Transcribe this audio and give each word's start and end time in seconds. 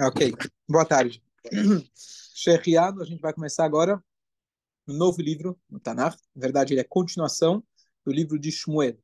Ok, 0.00 0.32
boa 0.68 0.84
tarde. 0.84 1.20
Shechiano, 2.32 3.02
a 3.02 3.04
gente 3.04 3.20
vai 3.20 3.32
começar 3.32 3.64
agora 3.64 4.02
um 4.86 4.94
novo 4.94 5.20
livro 5.20 5.58
no 5.68 5.80
Tanakh. 5.80 6.16
Na 6.34 6.40
verdade, 6.40 6.74
ele 6.74 6.80
é 6.80 6.84
continuação 6.84 7.62
do 8.04 8.12
livro 8.12 8.38
de 8.38 8.52
Shmuel. 8.52 8.96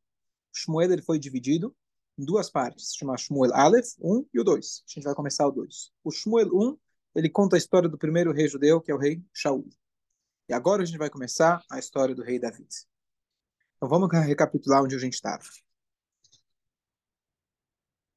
Shmuel 0.52 0.92
ele 0.92 1.02
foi 1.02 1.18
dividido 1.18 1.76
em 2.16 2.24
duas 2.24 2.50
partes, 2.50 2.90
se 2.90 2.98
chama 2.98 3.16
Shmuel 3.16 3.52
Aleph 3.52 3.94
1 4.00 4.28
e 4.32 4.40
o 4.40 4.44
2. 4.44 4.84
A 4.86 4.92
gente 4.92 5.04
vai 5.04 5.14
começar 5.14 5.46
o 5.46 5.50
2. 5.50 5.92
O 6.04 6.12
Shmuel 6.12 6.48
1, 6.52 6.78
ele 7.16 7.28
conta 7.28 7.56
a 7.56 7.58
história 7.58 7.88
do 7.88 7.98
primeiro 7.98 8.32
rei 8.32 8.46
judeu, 8.46 8.80
que 8.80 8.92
é 8.92 8.94
o 8.94 8.98
rei 8.98 9.20
Shaul. 9.32 9.68
E 10.48 10.54
agora 10.54 10.82
a 10.82 10.86
gente 10.86 10.98
vai 10.98 11.10
começar 11.10 11.64
a 11.68 11.80
história 11.80 12.14
do 12.14 12.22
rei 12.22 12.38
David. 12.38 12.68
Então 13.76 13.88
vamos 13.88 14.08
recapitular 14.12 14.82
onde 14.82 14.94
a 14.94 14.98
gente 14.98 15.14
estava. 15.14 15.44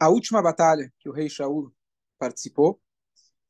A 0.02 0.10
última 0.10 0.42
batalha 0.42 0.92
que 0.98 1.08
o 1.08 1.12
rei 1.12 1.30
Shaul 1.30 1.72
participou. 2.18 2.82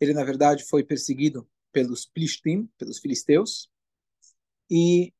Ele, 0.01 0.13
na 0.13 0.21
verdade, 0.21 0.65
foi 0.65 0.83
perseguido 0.83 1.49
pelos 1.71 2.05
Plishtim, 2.05 2.69
pelos 2.77 2.99
filisteus, 2.99 3.71
e 4.69 5.13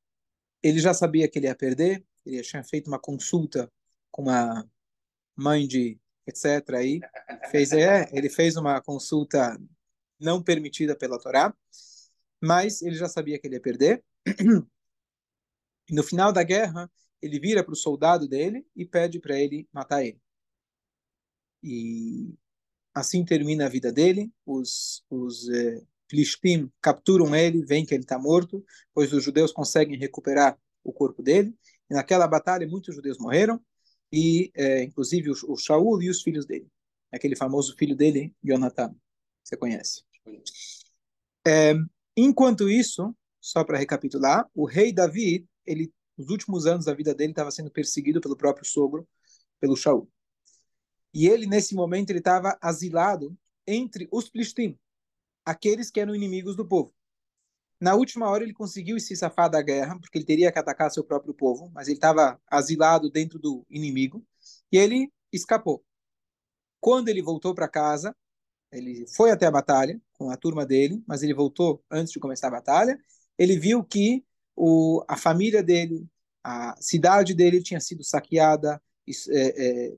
ele 0.62 0.81
já 0.81 0.94
sabia 0.94 1.30
que 1.30 1.39
ele 1.39 1.48
ia 1.48 1.55
perder, 1.55 2.05
ele 2.25 2.41
tinha 2.41 2.62
feito 2.66 2.89
uma 2.89 2.99
consulta 2.99 3.72
com 4.12 4.23
uma 4.23 4.70
mãe 5.34 5.66
de 5.66 5.98
etc. 6.27 6.75
Aí, 6.75 6.99
fez, 7.50 7.72
é, 7.72 8.09
ele 8.11 8.30
fez 8.30 8.58
uma 8.58 8.81
consulta 8.81 9.58
não 10.20 10.44
permitida 10.44 10.98
pela 10.98 11.17
Torá, 11.17 11.55
mas 12.41 12.81
ele 12.81 12.95
já 12.95 13.08
sabia 13.08 13.39
que 13.39 13.48
ele 13.48 13.55
ia 13.55 13.61
perder. 13.61 14.03
E 15.89 15.95
no 15.95 16.03
final 16.03 16.34
da 16.34 16.44
guerra, 16.44 16.91
ele 17.22 17.39
vira 17.39 17.63
para 17.63 17.73
o 17.73 17.75
soldado 17.77 18.27
dele 18.27 18.66
e 18.75 18.86
pede 18.86 19.17
para 19.17 19.39
ele 19.39 19.66
matar 19.72 20.03
ele. 20.03 20.22
E 21.64 22.34
assim 22.94 23.24
termina 23.24 23.66
a 23.66 23.70
vida 23.70 23.92
dele. 23.92 24.32
Os, 24.46 25.04
os 25.09 25.50
eh, 25.50 25.81
Plishtim 26.08 26.70
capturam 26.81 27.36
ele, 27.36 27.66
veem 27.66 27.86
que 27.86 27.94
ele 27.94 28.03
está 28.03 28.20
morto, 28.20 28.64
pois 28.94 29.14
os 29.14 29.23
judeus 29.23 29.52
conseguem 29.52 29.98
recuperar 29.98 30.58
o 30.84 30.92
corpo 30.92 31.23
dele. 31.23 31.56
E 31.90 31.94
naquela 31.94 32.28
batalha, 32.28 32.68
muitos 32.68 32.95
judeus 32.95 33.18
morreram, 33.18 33.62
e 34.12 34.52
eh, 34.56 34.84
inclusive 34.84 35.30
o, 35.30 35.36
o 35.48 35.58
Shaul 35.58 36.02
e 36.02 36.09
os 36.09 36.22
filhos 36.22 36.45
dele. 36.45 36.68
Aquele 37.12 37.36
famoso 37.36 37.75
filho 37.78 37.96
dele, 37.96 38.34
Jonathan, 38.44 38.96
você 39.44 39.58
conhece. 39.58 40.03
É, 41.46 41.73
enquanto 42.16 42.70
isso, 42.70 43.16
só 43.40 43.64
para 43.64 43.78
recapitular, 43.78 44.50
o 44.53 44.66
rei 44.66 44.94
Davi, 44.94 45.48
ele, 45.66 45.92
nos 46.18 46.30
últimos 46.30 46.66
anos 46.66 46.86
da 46.86 46.94
vida 46.94 47.14
dele, 47.14 47.31
estava 47.31 47.52
sendo 47.52 47.72
perseguido 47.72 48.22
pelo 48.22 48.38
próprio 48.38 48.66
sogro, 48.66 49.08
pelo 49.59 49.75
Shaul. 49.75 50.09
E 51.14 51.28
ele, 51.28 51.45
nesse 51.45 51.76
momento, 51.76 52.09
ele 52.09 52.20
estava 52.20 52.58
asilado 52.62 53.38
entre 53.67 54.08
os 54.12 54.30
Plishtim, 54.30 54.78
aqueles 55.45 55.92
que 55.92 56.00
eram 56.00 56.16
inimigos 56.16 56.56
do 56.56 56.68
povo. 56.68 56.94
Na 57.80 57.95
última 57.95 58.30
hora, 58.30 58.44
ele 58.44 58.53
conseguiu 58.53 59.00
se 59.00 59.16
safar 59.16 59.50
da 59.50 59.62
guerra, 59.62 60.00
porque 60.00 60.18
ele 60.18 60.26
teria 60.26 60.52
que 60.52 60.59
atacar 60.59 60.92
seu 60.92 61.03
próprio 61.03 61.34
povo, 61.34 61.70
mas 61.73 61.88
ele 61.88 61.98
estava 61.98 62.40
asilado 62.48 63.09
dentro 63.09 63.40
do 63.40 63.66
inimigo, 63.70 64.23
e 64.72 64.78
ele 64.78 65.12
escapou. 65.31 65.84
Quando 66.80 67.09
ele 67.09 67.22
voltou 67.22 67.56
para 67.56 67.68
casa, 67.68 68.16
ele 68.72 69.06
foi 69.08 69.31
até 69.31 69.46
a 69.48 69.52
batalha 69.52 70.00
com 70.14 70.30
a 70.30 70.38
turma 70.38 70.66
dele, 70.66 71.03
mas 71.08 71.23
ele 71.23 71.34
voltou 71.34 71.84
antes 71.90 72.14
de 72.14 72.20
começar 72.20 72.48
a 72.48 72.52
batalha. 72.52 73.00
Ele 73.38 73.58
viu 73.58 73.84
que 73.84 74.23
o, 74.56 75.03
a 75.08 75.18
família 75.18 75.62
dele, 75.62 76.08
a 76.44 76.75
cidade 76.80 77.34
dele 77.34 77.62
tinha 77.62 77.80
sido 77.80 78.03
saqueada, 78.03 78.81
é, 79.07 79.47
é, 79.66 79.97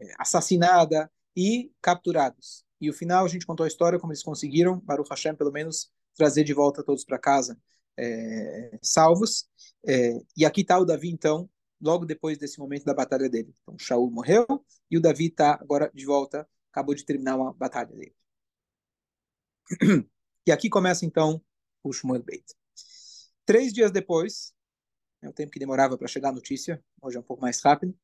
é, 0.00 0.14
assassinada 0.18 1.10
e 1.36 1.72
capturados. 1.80 2.64
E 2.80 2.88
o 2.88 2.92
final 2.92 3.24
a 3.24 3.28
gente 3.28 3.46
contou 3.46 3.64
a 3.64 3.68
história 3.68 3.98
como 3.98 4.12
eles 4.12 4.22
conseguiram, 4.22 4.78
Baruch 4.80 5.10
Hashem, 5.10 5.34
pelo 5.34 5.52
menos 5.52 5.90
trazer 6.16 6.44
de 6.44 6.52
volta 6.52 6.82
todos 6.82 7.04
para 7.04 7.18
casa 7.18 7.58
salvos. 8.80 9.48
e 10.36 10.44
aqui 10.44 10.60
está 10.60 10.78
o 10.78 10.84
Davi, 10.84 11.10
então, 11.10 11.50
logo 11.80 12.04
depois 12.04 12.38
desse 12.38 12.58
momento 12.58 12.84
da 12.84 12.94
batalha 12.94 13.28
dele. 13.28 13.52
Então, 13.62 13.76
Shaul 13.78 14.10
morreu 14.10 14.46
e 14.90 14.96
o 14.96 15.00
Davi 15.00 15.26
está 15.26 15.54
agora 15.54 15.90
de 15.92 16.04
volta, 16.06 16.48
acabou 16.70 16.94
de 16.94 17.04
terminar 17.04 17.36
uma 17.36 17.52
batalha 17.52 17.94
dele. 17.94 18.14
E 20.46 20.50
aqui 20.50 20.70
começa 20.70 21.04
então 21.04 21.44
o 21.84 21.92
Shmuel 21.92 22.22
Beit. 22.22 22.54
Três 23.44 23.70
dias 23.70 23.90
depois, 23.90 24.54
é 25.20 25.28
o 25.28 25.32
tempo 25.32 25.50
que 25.50 25.58
demorava 25.58 25.96
para 25.96 26.08
chegar 26.08 26.30
a 26.30 26.32
notícia, 26.32 26.82
hoje 27.00 27.16
é 27.16 27.20
um 27.20 27.24
pouco 27.24 27.42
mais 27.42 27.60
rápido. 27.60 27.96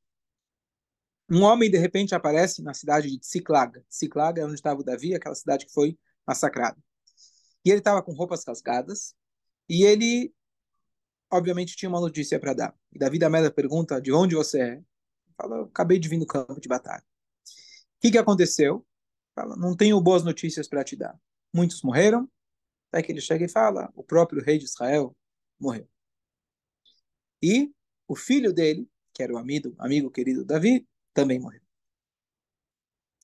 Um 1.31 1.43
homem, 1.43 1.71
de 1.71 1.79
repente, 1.79 2.15
aparece 2.15 2.63
na 2.63 2.75
cidade 2.75 3.11
de 3.11 3.19
Tziklag. 3.19 3.81
Tziklag 3.89 4.39
é 4.39 4.45
onde 4.45 4.55
estava 4.55 4.81
o 4.81 4.85
Davi, 4.85 5.15
aquela 5.15 5.35
cidade 5.35 5.67
que 5.67 5.73
foi 5.73 5.99
massacrada. 6.27 6.77
E 7.65 7.71
ele 7.71 7.79
estava 7.79 8.03
com 8.03 8.13
roupas 8.13 8.45
rasgadas, 8.45 9.15
e 9.69 9.85
ele, 9.85 10.35
obviamente, 11.31 11.77
tinha 11.77 11.89
uma 11.89 12.01
notícia 12.01 12.39
para 12.39 12.53
dar. 12.53 12.75
E 12.93 12.99
Davi 12.99 13.19
da 13.19 13.31
Meda 13.31 13.51
pergunta, 13.51 14.01
de 14.01 14.13
onde 14.13 14.35
você 14.35 14.61
é? 14.61 14.83
Fala, 15.37 15.65
acabei 15.65 15.99
de 15.99 16.09
vir 16.09 16.19
do 16.19 16.27
campo 16.27 16.61
de 16.61 16.69
batalha. 16.69 17.03
O 17.03 18.01
que, 18.01 18.11
que 18.11 18.19
aconteceu? 18.19 18.87
Fala, 19.35 19.57
não 19.57 19.75
tenho 19.75 20.01
boas 20.01 20.23
notícias 20.23 20.69
para 20.69 20.85
te 20.85 20.95
dar. 20.95 21.19
Muitos 21.53 21.83
morreram, 21.83 22.29
até 22.91 23.03
que 23.03 23.11
ele 23.11 23.21
chega 23.21 23.45
e 23.45 23.49
fala, 23.49 23.91
o 23.95 24.05
próprio 24.05 24.43
rei 24.43 24.59
de 24.59 24.65
Israel 24.65 25.17
morreu. 25.59 25.89
E 27.45 27.71
o 28.09 28.17
filho 28.17 28.55
dele, 28.55 28.89
que 29.13 29.23
era 29.23 29.35
o 29.35 29.37
amigo, 29.37 29.75
amigo 29.79 30.11
querido 30.11 30.47
Davi, 30.47 30.89
também 31.13 31.39
morreu. 31.39 31.61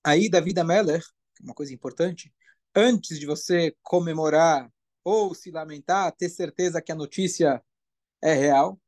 Aí 0.05 0.29
Davi 0.29 0.53
da 0.53 0.63
Meller, 0.63 1.03
uma 1.43 1.55
coisa 1.55 1.73
importante, 1.73 2.31
antes 2.75 3.19
de 3.19 3.25
você 3.25 3.75
comemorar 3.83 4.71
ou 5.03 5.35
se 5.35 5.51
lamentar, 5.51 6.13
ter 6.13 6.29
certeza 6.29 6.83
que 6.83 6.93
a 6.93 6.95
notícia 6.95 7.65
é 8.21 8.35
real. 8.35 8.79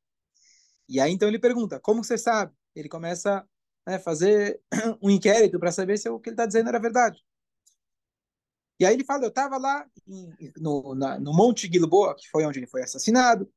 E 0.87 1.01
aí 1.01 1.11
então 1.11 1.29
ele 1.29 1.39
pergunta, 1.39 1.81
como 1.81 2.05
você 2.05 2.19
sabe? 2.19 2.55
Ele 2.75 2.91
começa 2.91 3.39
a 3.87 3.91
né, 3.93 3.99
fazer 3.99 4.61
um 5.01 5.09
inquérito 5.09 5.59
para 5.59 5.73
saber 5.73 5.97
se 5.97 6.11
o 6.11 6.21
que 6.21 6.29
ele 6.29 6.35
está 6.35 6.45
dizendo 6.45 6.69
era 6.69 6.79
verdade. 6.79 7.25
E 8.79 8.85
aí 8.85 8.93
ele 8.93 9.05
fala, 9.05 9.25
eu 9.25 9.31
estava 9.31 9.57
lá 9.57 9.87
em, 10.07 10.53
no, 10.59 10.95
na, 10.95 11.19
no 11.19 11.33
Monte 11.33 11.71
Gilboa, 11.73 12.15
que 12.15 12.29
foi 12.29 12.45
onde 12.45 12.59
ele 12.59 12.67
foi 12.67 12.83
assassinado, 12.83 13.51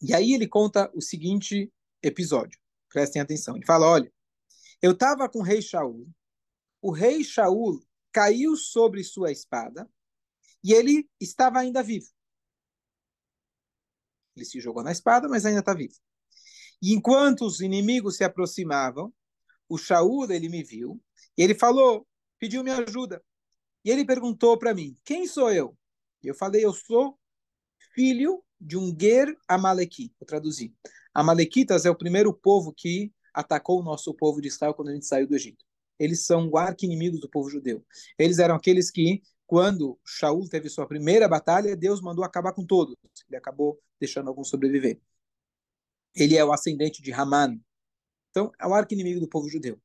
e 0.00 0.14
aí 0.14 0.32
ele 0.32 0.46
conta 0.46 0.90
o 0.94 1.00
seguinte 1.00 1.72
episódio. 2.02 2.58
Prestem 2.88 3.22
atenção. 3.22 3.56
Ele 3.56 3.66
fala: 3.66 3.86
olha, 3.86 4.12
eu 4.82 4.92
estava 4.92 5.28
com 5.28 5.40
o 5.40 5.42
rei 5.42 5.62
Shaul. 5.62 6.08
O 6.80 6.90
rei 6.92 7.24
Shaul 7.24 7.82
caiu 8.12 8.56
sobre 8.56 9.02
sua 9.02 9.32
espada 9.32 9.88
e 10.62 10.72
ele 10.72 11.08
estava 11.20 11.58
ainda 11.58 11.82
vivo. 11.82 12.08
Ele 14.34 14.44
se 14.44 14.60
jogou 14.60 14.82
na 14.82 14.92
espada, 14.92 15.28
mas 15.28 15.46
ainda 15.46 15.60
está 15.60 15.72
vivo. 15.72 15.94
E 16.82 16.92
enquanto 16.92 17.46
os 17.46 17.60
inimigos 17.60 18.16
se 18.16 18.24
aproximavam, 18.24 19.12
o 19.68 19.78
Shaul 19.78 20.30
ele 20.30 20.48
me 20.48 20.62
viu 20.62 21.02
e 21.36 21.42
ele 21.42 21.54
falou, 21.54 22.06
pediu 22.38 22.62
minha 22.62 22.76
ajuda. 22.76 23.24
E 23.84 23.90
ele 23.90 24.04
perguntou 24.04 24.58
para 24.58 24.74
mim: 24.74 24.96
quem 25.04 25.26
sou 25.26 25.50
eu? 25.50 25.76
E 26.22 26.28
eu 26.28 26.34
falei: 26.34 26.64
eu 26.64 26.74
sou 26.74 27.18
filho 27.94 28.44
de 28.60 28.76
um 28.76 28.94
Ger 28.98 29.36
Amaleki. 29.48 30.12
Vou 30.18 30.26
traduzir. 30.26 30.74
Amalequitas 31.14 31.84
é 31.84 31.90
o 31.90 31.96
primeiro 31.96 32.32
povo 32.32 32.72
que 32.72 33.12
atacou 33.32 33.80
o 33.80 33.82
nosso 33.82 34.12
povo 34.14 34.40
de 34.40 34.48
Israel 34.48 34.74
quando 34.74 34.88
a 34.88 34.92
gente 34.94 35.06
saiu 35.06 35.26
do 35.26 35.34
Egito. 35.34 35.64
Eles 35.98 36.24
são 36.24 36.54
arqui-inimigos 36.56 37.20
do 37.20 37.28
povo 37.28 37.48
judeu. 37.48 37.84
Eles 38.18 38.38
eram 38.38 38.54
aqueles 38.54 38.90
que, 38.90 39.22
quando 39.46 39.98
Shaul 40.06 40.48
teve 40.48 40.68
sua 40.68 40.86
primeira 40.86 41.28
batalha, 41.28 41.76
Deus 41.76 42.00
mandou 42.00 42.24
acabar 42.24 42.52
com 42.52 42.64
todos. 42.64 42.94
Ele 43.28 43.36
acabou 43.36 43.80
deixando 43.98 44.28
alguns 44.28 44.48
sobreviver. 44.48 45.00
Ele 46.14 46.36
é 46.36 46.44
o 46.44 46.52
ascendente 46.52 47.02
de 47.02 47.12
Haman. 47.12 47.58
Então, 48.30 48.52
é 48.60 48.66
o 48.66 48.74
arqui-inimigo 48.74 49.20
do 49.20 49.28
povo 49.28 49.48
judeu. 49.48 49.80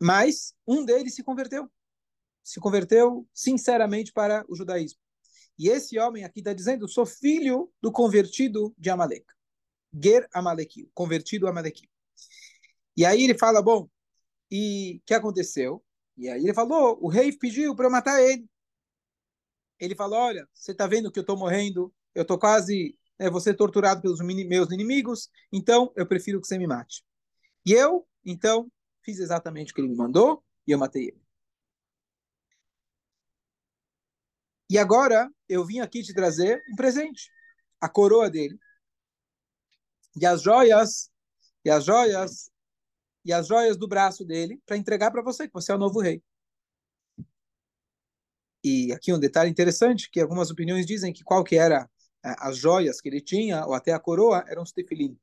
Mas 0.00 0.54
um 0.66 0.84
deles 0.84 1.14
se 1.14 1.22
converteu. 1.22 1.70
Se 2.42 2.60
converteu 2.60 3.26
sinceramente 3.34 4.12
para 4.12 4.44
o 4.48 4.54
judaísmo. 4.54 4.98
E 5.58 5.68
esse 5.68 5.98
homem 5.98 6.24
aqui 6.24 6.40
está 6.40 6.52
dizendo: 6.52 6.88
sou 6.88 7.04
filho 7.04 7.70
do 7.82 7.90
convertido 7.90 8.74
de 8.78 8.90
Amalek. 8.90 9.26
Ger 9.92 10.28
Amaleki, 10.32 10.88
convertido 10.94 11.48
Amaleki. 11.48 11.88
E 12.96 13.04
aí 13.04 13.24
ele 13.24 13.36
fala: 13.36 13.60
bom, 13.60 13.88
e 14.50 15.00
o 15.02 15.06
que 15.06 15.14
aconteceu? 15.14 15.84
E 16.16 16.28
aí 16.28 16.42
ele 16.42 16.54
falou: 16.54 16.98
o 17.00 17.08
rei 17.08 17.32
pediu 17.32 17.74
para 17.74 17.86
eu 17.86 17.90
matar 17.90 18.22
ele. 18.22 18.48
Ele 19.80 19.94
falou: 19.94 20.18
olha, 20.18 20.48
você 20.52 20.72
está 20.72 20.86
vendo 20.86 21.10
que 21.10 21.18
eu 21.18 21.22
estou 21.22 21.36
morrendo, 21.36 21.92
eu 22.14 22.22
estou 22.22 22.38
quase, 22.38 22.96
né, 23.18 23.30
vou 23.30 23.40
ser 23.40 23.54
torturado 23.54 24.00
pelos 24.02 24.20
meus 24.20 24.70
inimigos, 24.70 25.28
então 25.52 25.92
eu 25.96 26.06
prefiro 26.06 26.40
que 26.40 26.46
você 26.46 26.58
me 26.58 26.66
mate. 26.66 27.04
E 27.64 27.72
eu, 27.72 28.06
então, 28.24 28.70
fiz 29.02 29.18
exatamente 29.18 29.72
o 29.72 29.74
que 29.74 29.80
ele 29.80 29.88
me 29.88 29.96
mandou 29.96 30.42
e 30.66 30.72
eu 30.72 30.78
matei 30.78 31.08
ele. 31.08 31.27
E 34.70 34.76
agora 34.76 35.30
eu 35.48 35.64
vim 35.64 35.80
aqui 35.80 36.02
te 36.02 36.12
trazer 36.12 36.62
um 36.70 36.76
presente, 36.76 37.30
a 37.80 37.88
coroa 37.88 38.28
dele. 38.28 38.58
E 40.14 40.26
as 40.26 40.42
joias, 40.42 41.10
e 41.64 41.70
as 41.70 41.84
joias, 41.84 42.50
e 43.24 43.32
as 43.32 43.46
joias 43.46 43.76
do 43.76 43.88
braço 43.88 44.24
dele 44.24 44.60
para 44.66 44.76
entregar 44.76 45.10
para 45.10 45.22
você, 45.22 45.46
que 45.46 45.54
você 45.54 45.72
é 45.72 45.74
o 45.74 45.78
novo 45.78 46.00
rei. 46.00 46.22
E 48.62 48.92
aqui 48.92 49.12
um 49.12 49.18
detalhe 49.18 49.50
interessante, 49.50 50.10
que 50.10 50.20
algumas 50.20 50.50
opiniões 50.50 50.84
dizem 50.84 51.12
que 51.12 51.24
qual 51.24 51.44
que 51.44 51.56
era 51.56 51.88
as 52.22 52.58
joias 52.58 53.00
que 53.00 53.08
ele 53.08 53.20
tinha, 53.20 53.64
ou 53.64 53.72
até 53.72 53.92
a 53.92 54.00
coroa, 54.00 54.44
eram 54.48 54.62
os 54.62 54.72
tefilim. 54.72 55.16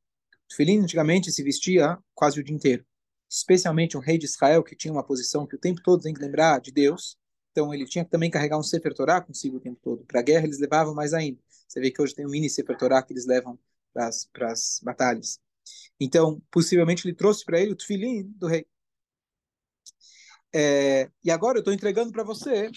Tefilim 0.48 0.80
antigamente 0.80 1.32
se 1.32 1.44
vestia 1.44 2.00
quase 2.14 2.40
o 2.40 2.44
dia 2.44 2.56
inteiro. 2.56 2.86
Especialmente 3.30 3.98
um 3.98 4.00
rei 4.00 4.18
de 4.18 4.26
Israel 4.26 4.64
que 4.64 4.76
tinha 4.76 4.92
uma 4.92 5.04
posição 5.04 5.46
que 5.46 5.56
o 5.56 5.60
tempo 5.60 5.82
todo 5.84 6.02
tem 6.02 6.14
que 6.14 6.22
lembrar 6.22 6.62
de 6.62 6.72
Deus. 6.72 7.18
Então 7.56 7.74
ele 7.74 7.86
tinha 7.86 8.04
que 8.04 8.12
também 8.12 8.30
carregar 8.30 8.58
um 8.58 8.64
Sefer 8.64 8.94
Torah 8.94 9.22
consigo 9.22 9.56
o 9.56 9.60
tempo 9.62 9.80
todo. 9.82 10.04
Para 10.04 10.20
a 10.20 10.24
guerra 10.24 10.44
eles 10.44 10.60
levavam 10.60 10.94
mais 10.94 11.14
ainda. 11.14 11.40
Você 11.66 11.80
vê 11.80 11.90
que 11.90 12.02
hoje 12.02 12.14
tem 12.14 12.26
um 12.26 12.30
mini 12.30 12.50
Sefer 12.50 12.78
Torah 12.78 13.02
que 13.02 13.14
eles 13.14 13.26
levam 13.26 13.58
para 13.94 14.10
as 14.52 14.82
batalhas. 14.84 15.40
Então, 15.98 16.42
possivelmente 16.52 17.08
ele 17.08 17.16
trouxe 17.16 17.46
para 17.46 17.62
ele 17.62 17.72
o 17.72 17.76
tefilim 17.78 18.24
do 18.24 18.48
rei. 18.48 18.68
É, 20.54 21.10
e 21.24 21.32
agora 21.32 21.58
eu 21.58 21.62
estou 21.62 21.74
entregando 21.74 22.12
para 22.12 22.26
você 22.26 22.70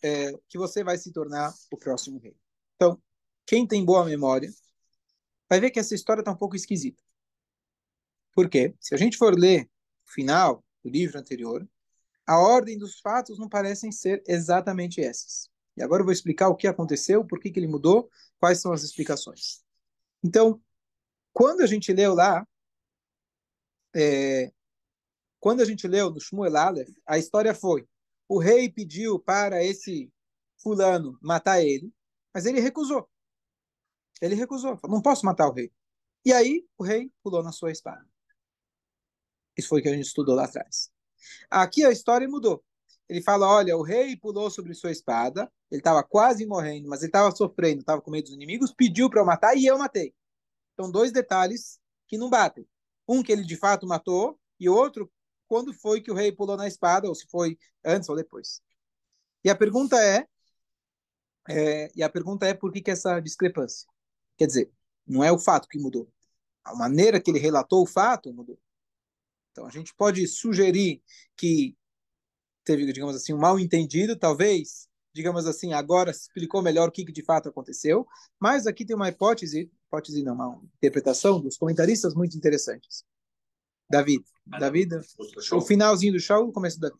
é, 0.00 0.32
que 0.48 0.56
você 0.56 0.84
vai 0.84 0.96
se 0.96 1.12
tornar 1.12 1.52
o 1.72 1.76
próximo 1.76 2.20
rei. 2.20 2.36
Então, 2.76 3.02
quem 3.44 3.66
tem 3.66 3.84
boa 3.84 4.04
memória 4.04 4.52
vai 5.48 5.58
ver 5.58 5.72
que 5.72 5.80
essa 5.80 5.96
história 5.96 6.20
está 6.20 6.30
um 6.30 6.36
pouco 6.36 6.54
esquisita. 6.54 7.02
Por 8.32 8.48
quê? 8.48 8.72
Se 8.78 8.94
a 8.94 8.98
gente 8.98 9.16
for 9.16 9.36
ler 9.36 9.68
o 10.06 10.12
final 10.12 10.64
do 10.84 10.90
livro 10.90 11.18
anterior, 11.18 11.68
a 12.32 12.38
ordem 12.38 12.78
dos 12.78 12.98
fatos 12.98 13.38
não 13.38 13.46
parecem 13.46 13.92
ser 13.92 14.22
exatamente 14.26 15.02
essas. 15.02 15.50
E 15.76 15.82
agora 15.82 16.00
eu 16.00 16.06
vou 16.06 16.12
explicar 16.12 16.48
o 16.48 16.56
que 16.56 16.66
aconteceu, 16.66 17.26
por 17.26 17.38
que, 17.38 17.50
que 17.50 17.60
ele 17.60 17.66
mudou, 17.66 18.10
quais 18.38 18.58
são 18.58 18.72
as 18.72 18.82
explicações. 18.82 19.62
Então, 20.24 20.58
quando 21.30 21.60
a 21.60 21.66
gente 21.66 21.92
leu 21.92 22.14
lá, 22.14 22.46
é, 23.94 24.50
quando 25.38 25.60
a 25.60 25.64
gente 25.66 25.86
leu 25.86 26.10
no 26.10 26.20
Shmuel 26.20 26.56
Aleph, 26.56 26.88
a 27.06 27.18
história 27.18 27.54
foi, 27.54 27.86
o 28.26 28.38
rei 28.38 28.70
pediu 28.70 29.18
para 29.18 29.62
esse 29.62 30.10
fulano 30.56 31.18
matar 31.20 31.62
ele, 31.62 31.92
mas 32.32 32.46
ele 32.46 32.60
recusou. 32.60 33.06
Ele 34.22 34.34
recusou, 34.34 34.78
falou, 34.78 34.96
não 34.96 35.02
posso 35.02 35.26
matar 35.26 35.48
o 35.48 35.52
rei. 35.52 35.70
E 36.24 36.32
aí 36.32 36.66
o 36.78 36.82
rei 36.82 37.12
pulou 37.22 37.42
na 37.42 37.52
sua 37.52 37.70
espada. 37.70 38.08
Isso 39.54 39.68
foi 39.68 39.80
o 39.80 39.82
que 39.82 39.90
a 39.90 39.94
gente 39.94 40.06
estudou 40.06 40.34
lá 40.34 40.46
atrás. 40.46 40.90
Aqui 41.50 41.84
a 41.84 41.90
história 41.90 42.28
mudou. 42.28 42.64
Ele 43.08 43.22
fala: 43.22 43.46
olha, 43.48 43.76
o 43.76 43.82
rei 43.82 44.16
pulou 44.16 44.50
sobre 44.50 44.74
sua 44.74 44.90
espada, 44.90 45.50
ele 45.70 45.80
estava 45.80 46.02
quase 46.02 46.46
morrendo, 46.46 46.88
mas 46.88 47.00
ele 47.00 47.08
estava 47.08 47.34
sofrendo, 47.34 47.80
estava 47.80 48.00
com 48.00 48.10
medo 48.10 48.24
dos 48.24 48.34
inimigos, 48.34 48.72
pediu 48.72 49.10
para 49.10 49.20
eu 49.20 49.26
matar 49.26 49.56
e 49.56 49.66
eu 49.66 49.78
matei. 49.78 50.14
Então, 50.74 50.90
dois 50.90 51.12
detalhes 51.12 51.78
que 52.08 52.16
não 52.16 52.30
batem. 52.30 52.66
Um 53.06 53.22
que 53.22 53.32
ele 53.32 53.44
de 53.44 53.56
fato 53.56 53.86
matou, 53.86 54.38
e 54.58 54.68
outro, 54.68 55.10
quando 55.46 55.74
foi 55.74 56.00
que 56.00 56.10
o 56.10 56.14
rei 56.14 56.32
pulou 56.32 56.56
na 56.56 56.66
espada, 56.66 57.08
ou 57.08 57.14
se 57.14 57.26
foi 57.28 57.58
antes 57.84 58.08
ou 58.08 58.16
depois. 58.16 58.62
E 59.44 59.50
a 59.50 59.56
pergunta 59.56 59.96
é, 60.02 60.26
é 61.48 61.90
e 61.94 62.02
a 62.02 62.08
pergunta 62.08 62.46
é 62.46 62.54
por 62.54 62.72
que, 62.72 62.80
que 62.80 62.90
essa 62.90 63.20
discrepância? 63.20 63.86
Quer 64.36 64.46
dizer, 64.46 64.72
não 65.06 65.22
é 65.22 65.30
o 65.32 65.38
fato 65.38 65.68
que 65.68 65.78
mudou. 65.78 66.10
A 66.64 66.74
maneira 66.74 67.20
que 67.20 67.30
ele 67.30 67.38
relatou 67.38 67.82
o 67.82 67.86
fato 67.86 68.32
mudou. 68.32 68.58
Então 69.52 69.66
a 69.66 69.70
gente 69.70 69.94
pode 69.94 70.26
sugerir 70.26 71.02
que 71.36 71.76
teve, 72.64 72.90
digamos 72.92 73.14
assim, 73.14 73.32
um 73.32 73.38
mal 73.38 73.58
entendido, 73.58 74.16
talvez, 74.16 74.88
digamos 75.14 75.46
assim, 75.46 75.72
agora 75.72 76.10
explicou 76.10 76.62
melhor 76.62 76.88
o 76.88 76.92
que 76.92 77.04
de 77.04 77.22
fato 77.22 77.48
aconteceu, 77.48 78.06
mas 78.40 78.66
aqui 78.66 78.84
tem 78.84 78.96
uma 78.96 79.08
hipótese, 79.08 79.70
hipótese 79.86 80.22
não, 80.22 80.34
uma 80.34 80.62
interpretação 80.76 81.40
dos 81.40 81.56
comentaristas 81.56 82.14
muito 82.14 82.36
interessantes. 82.36 83.04
David, 83.90 84.24
David, 84.46 85.00
o 85.52 85.60
finalzinho 85.60 86.14
do 86.14 86.20
show, 86.20 86.48
o 86.48 86.52
começo 86.52 86.80
David. 86.80 86.98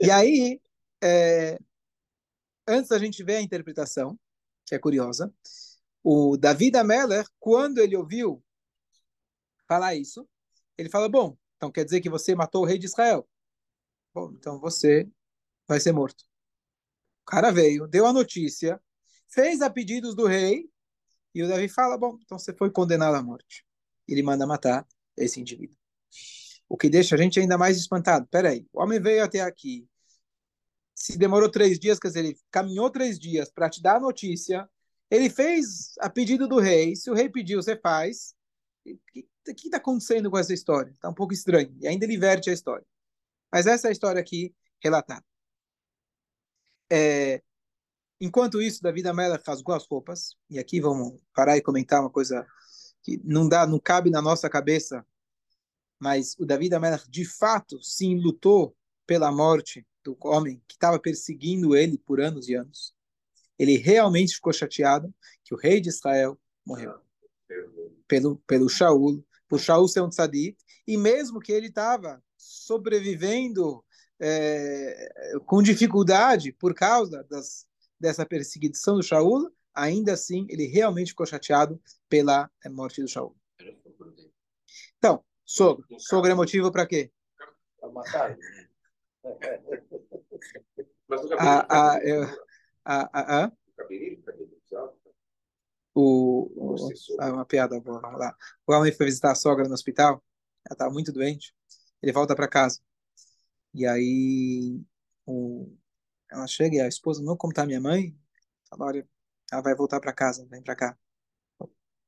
E 0.00 0.10
aí, 0.10 0.60
é, 1.02 1.58
antes 2.66 2.90
da 2.90 2.98
gente 2.98 3.24
ver 3.24 3.36
a 3.36 3.42
interpretação, 3.42 4.18
que 4.66 4.74
é 4.74 4.78
curiosa. 4.78 5.32
O 6.02 6.36
David 6.36 6.76
Ameller, 6.76 7.26
quando 7.38 7.78
ele 7.78 7.96
ouviu 7.96 8.42
falar 9.72 9.94
isso, 9.94 10.28
ele 10.76 10.88
fala: 10.90 11.08
Bom, 11.08 11.36
então 11.56 11.70
quer 11.70 11.84
dizer 11.84 12.00
que 12.00 12.10
você 12.10 12.34
matou 12.34 12.62
o 12.62 12.66
rei 12.66 12.78
de 12.78 12.86
Israel? 12.86 13.26
Bom, 14.14 14.32
então 14.32 14.58
você 14.60 15.08
vai 15.66 15.80
ser 15.80 15.92
morto. 15.92 16.22
O 17.22 17.24
cara 17.26 17.50
veio, 17.50 17.86
deu 17.86 18.06
a 18.06 18.12
notícia, 18.12 18.80
fez 19.28 19.62
a 19.62 19.70
pedidos 19.70 20.14
do 20.14 20.26
rei, 20.26 20.68
e 21.34 21.42
o 21.42 21.48
Davi 21.48 21.68
fala: 21.68 21.96
Bom, 21.96 22.18
então 22.22 22.38
você 22.38 22.52
foi 22.54 22.70
condenado 22.70 23.14
à 23.14 23.22
morte. 23.22 23.64
Ele 24.06 24.22
manda 24.22 24.46
matar 24.46 24.86
esse 25.16 25.40
indivíduo. 25.40 25.76
O 26.68 26.76
que 26.76 26.90
deixa 26.90 27.14
a 27.14 27.18
gente 27.18 27.38
ainda 27.40 27.56
mais 27.56 27.76
espantado. 27.76 28.26
Peraí, 28.28 28.66
o 28.72 28.82
homem 28.82 29.00
veio 29.00 29.24
até 29.24 29.40
aqui, 29.40 29.88
se 30.94 31.16
demorou 31.16 31.50
três 31.50 31.78
dias, 31.78 31.98
quer 31.98 32.08
dizer, 32.08 32.24
ele 32.24 32.38
caminhou 32.50 32.90
três 32.90 33.18
dias 33.18 33.50
para 33.50 33.70
te 33.70 33.80
dar 33.82 33.96
a 33.96 34.00
notícia, 34.00 34.68
ele 35.10 35.28
fez 35.28 35.92
a 35.98 36.08
pedido 36.08 36.48
do 36.48 36.58
rei, 36.58 36.96
se 36.96 37.10
o 37.10 37.14
rei 37.14 37.28
pediu, 37.28 37.62
você 37.62 37.76
faz. 37.76 38.34
O 39.48 39.54
que 39.54 39.66
está 39.66 39.78
acontecendo 39.78 40.30
com 40.30 40.38
essa 40.38 40.54
história? 40.54 40.90
Está 40.92 41.08
um 41.08 41.14
pouco 41.14 41.34
estranho. 41.34 41.76
E 41.80 41.88
ainda 41.88 42.04
ele 42.04 42.16
verte 42.16 42.48
a 42.48 42.52
história. 42.52 42.86
Mas 43.50 43.66
essa 43.66 43.88
é 43.88 43.90
a 43.90 43.92
história 43.92 44.20
aqui 44.20 44.54
relatada. 44.80 45.24
É, 46.90 47.42
enquanto 48.20 48.62
isso, 48.62 48.82
Davi 48.82 49.06
Amela 49.06 49.40
rasgou 49.44 49.74
as 49.74 49.86
roupas. 49.86 50.36
E 50.48 50.58
aqui 50.58 50.80
vamos 50.80 51.20
parar 51.34 51.56
e 51.56 51.62
comentar 51.62 52.00
uma 52.00 52.10
coisa 52.10 52.46
que 53.02 53.20
não 53.24 53.48
dá, 53.48 53.66
não 53.66 53.80
cabe 53.80 54.10
na 54.10 54.22
nossa 54.22 54.48
cabeça. 54.48 55.04
Mas 55.98 56.36
o 56.38 56.46
Davi 56.46 56.72
Amela, 56.72 57.02
de 57.08 57.24
fato, 57.24 57.82
sim, 57.82 58.18
lutou 58.18 58.76
pela 59.06 59.32
morte 59.32 59.86
do 60.04 60.16
homem 60.20 60.62
que 60.66 60.74
estava 60.74 60.98
perseguindo 60.98 61.76
ele 61.76 61.98
por 61.98 62.20
anos 62.20 62.48
e 62.48 62.54
anos. 62.54 62.94
Ele 63.58 63.76
realmente 63.76 64.34
ficou 64.34 64.52
chateado 64.52 65.12
que 65.44 65.54
o 65.54 65.58
rei 65.58 65.80
de 65.80 65.88
Israel 65.88 66.38
morreu 66.64 66.94
pelo 68.08 68.36
pelo 68.46 68.68
Shaul, 68.68 69.24
por 69.52 69.60
Shaul 69.60 69.86
ser 69.86 70.00
um 70.00 70.08
tzadik, 70.08 70.56
e 70.86 70.96
mesmo 70.96 71.38
que 71.38 71.52
ele 71.52 71.66
estava 71.66 72.24
sobrevivendo 72.38 73.84
é, 74.18 75.12
com 75.44 75.62
dificuldade 75.62 76.52
por 76.52 76.74
causa 76.74 77.22
das, 77.28 77.66
dessa 78.00 78.24
perseguição 78.24 78.96
do 78.96 79.02
Shaul, 79.02 79.52
ainda 79.74 80.14
assim 80.14 80.46
ele 80.48 80.64
realmente 80.64 81.10
ficou 81.10 81.26
chateado 81.26 81.78
pela 82.08 82.50
é, 82.64 82.70
morte 82.70 83.02
do 83.02 83.08
Shaul. 83.08 83.36
Então, 84.96 85.22
sogro. 85.44 85.84
Sogro 85.98 86.30
é 86.30 86.34
motivo 86.34 86.72
para 86.72 86.86
quê? 86.86 87.12
Para 87.78 87.90
matar 87.90 88.38
a, 91.38 91.92
a, 91.92 91.98
eu, 92.02 92.22
a, 92.86 93.20
a, 93.20 93.44
a, 93.44 93.52
o, 95.94 96.74
o, 96.74 96.88
ah, 97.20 97.32
uma 97.32 97.44
piada 97.44 97.78
boa, 97.80 98.00
vamos 98.00 98.18
lá. 98.18 98.36
O 98.66 98.72
homem 98.72 98.92
foi 98.92 99.06
visitar 99.06 99.32
a 99.32 99.34
sogra 99.34 99.68
no 99.68 99.74
hospital, 99.74 100.22
ela 100.66 100.74
estava 100.74 100.90
muito 100.92 101.12
doente, 101.12 101.54
ele 102.02 102.12
volta 102.12 102.34
para 102.34 102.48
casa. 102.48 102.80
E 103.74 103.86
aí 103.86 104.80
o, 105.26 105.70
ela 106.30 106.46
chega 106.46 106.76
e 106.76 106.80
a 106.80 106.88
esposa, 106.88 107.22
não, 107.22 107.36
como 107.36 107.52
tá 107.52 107.66
minha 107.66 107.80
mãe? 107.80 108.16
Fala, 108.68 108.86
olha, 108.86 109.08
ela 109.50 109.62
vai 109.62 109.74
voltar 109.74 110.00
para 110.00 110.12
casa, 110.12 110.46
vem 110.50 110.62
para 110.62 110.76
cá. 110.76 110.98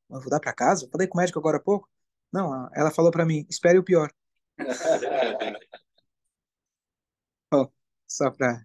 Vai 0.09 0.21
voltar 0.21 0.41
para 0.41 0.53
casa? 0.53 0.89
falei 0.91 1.07
com 1.07 1.19
o 1.19 1.21
médico 1.21 1.39
agora 1.39 1.59
há 1.59 1.61
pouco. 1.61 1.89
Não, 2.33 2.69
ela 2.75 2.91
falou 2.91 3.11
para 3.11 3.25
mim, 3.27 3.47
espere 3.49 3.79
o 3.79 3.85
pior. 3.85 4.13
Só 8.07 8.31
para. 8.31 8.65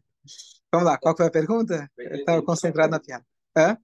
Vamos 0.72 0.86
lá, 0.86 0.98
qual 0.98 1.16
foi 1.18 1.26
a 1.26 1.32
pergunta? 1.32 1.90
Eu 1.98 2.18
estava 2.18 2.42
concentrado 2.44 2.92
na 2.92 3.00
piada. 3.00 3.26
Hã? 3.58 3.78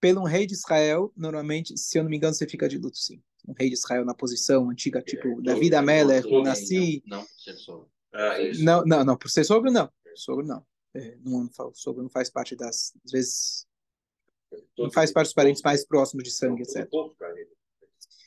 Pelo 0.00 0.20
um 0.22 0.24
rei 0.24 0.46
de 0.46 0.54
Israel, 0.54 1.12
normalmente, 1.16 1.76
se 1.76 1.98
eu 1.98 2.02
não 2.02 2.10
me 2.10 2.16
engano, 2.16 2.34
você 2.34 2.46
fica 2.46 2.68
de 2.68 2.78
luto, 2.78 2.96
sim. 2.98 3.22
Um 3.46 3.52
rei 3.52 3.68
de 3.68 3.74
Israel 3.74 4.04
na 4.04 4.14
posição 4.14 4.70
antiga, 4.70 5.02
tipo 5.02 5.40
Davi 5.42 5.74
Améler, 5.74 6.24
Nasci. 6.42 7.02
Não, 7.06 7.26
não, 8.60 8.84
não, 8.84 9.04
não, 9.04 9.16
por 9.16 9.30
ser 9.30 9.44
sogro, 9.44 9.70
não. 9.70 9.90
Sogro, 10.14 10.46
não. 10.46 10.64
É, 10.94 11.16
não, 11.24 11.44
não 11.44 11.74
sogro 11.74 12.02
não 12.02 12.10
faz 12.10 12.30
parte 12.30 12.56
das. 12.56 12.92
Às 13.04 13.12
vezes. 13.12 13.66
Não 14.76 14.90
faz 14.90 15.12
parte 15.12 15.28
dos 15.28 15.34
parentes 15.34 15.62
mais 15.62 15.84
próximos 15.86 16.24
de 16.24 16.30
sangue, 16.32 16.62
etc. 16.62 16.88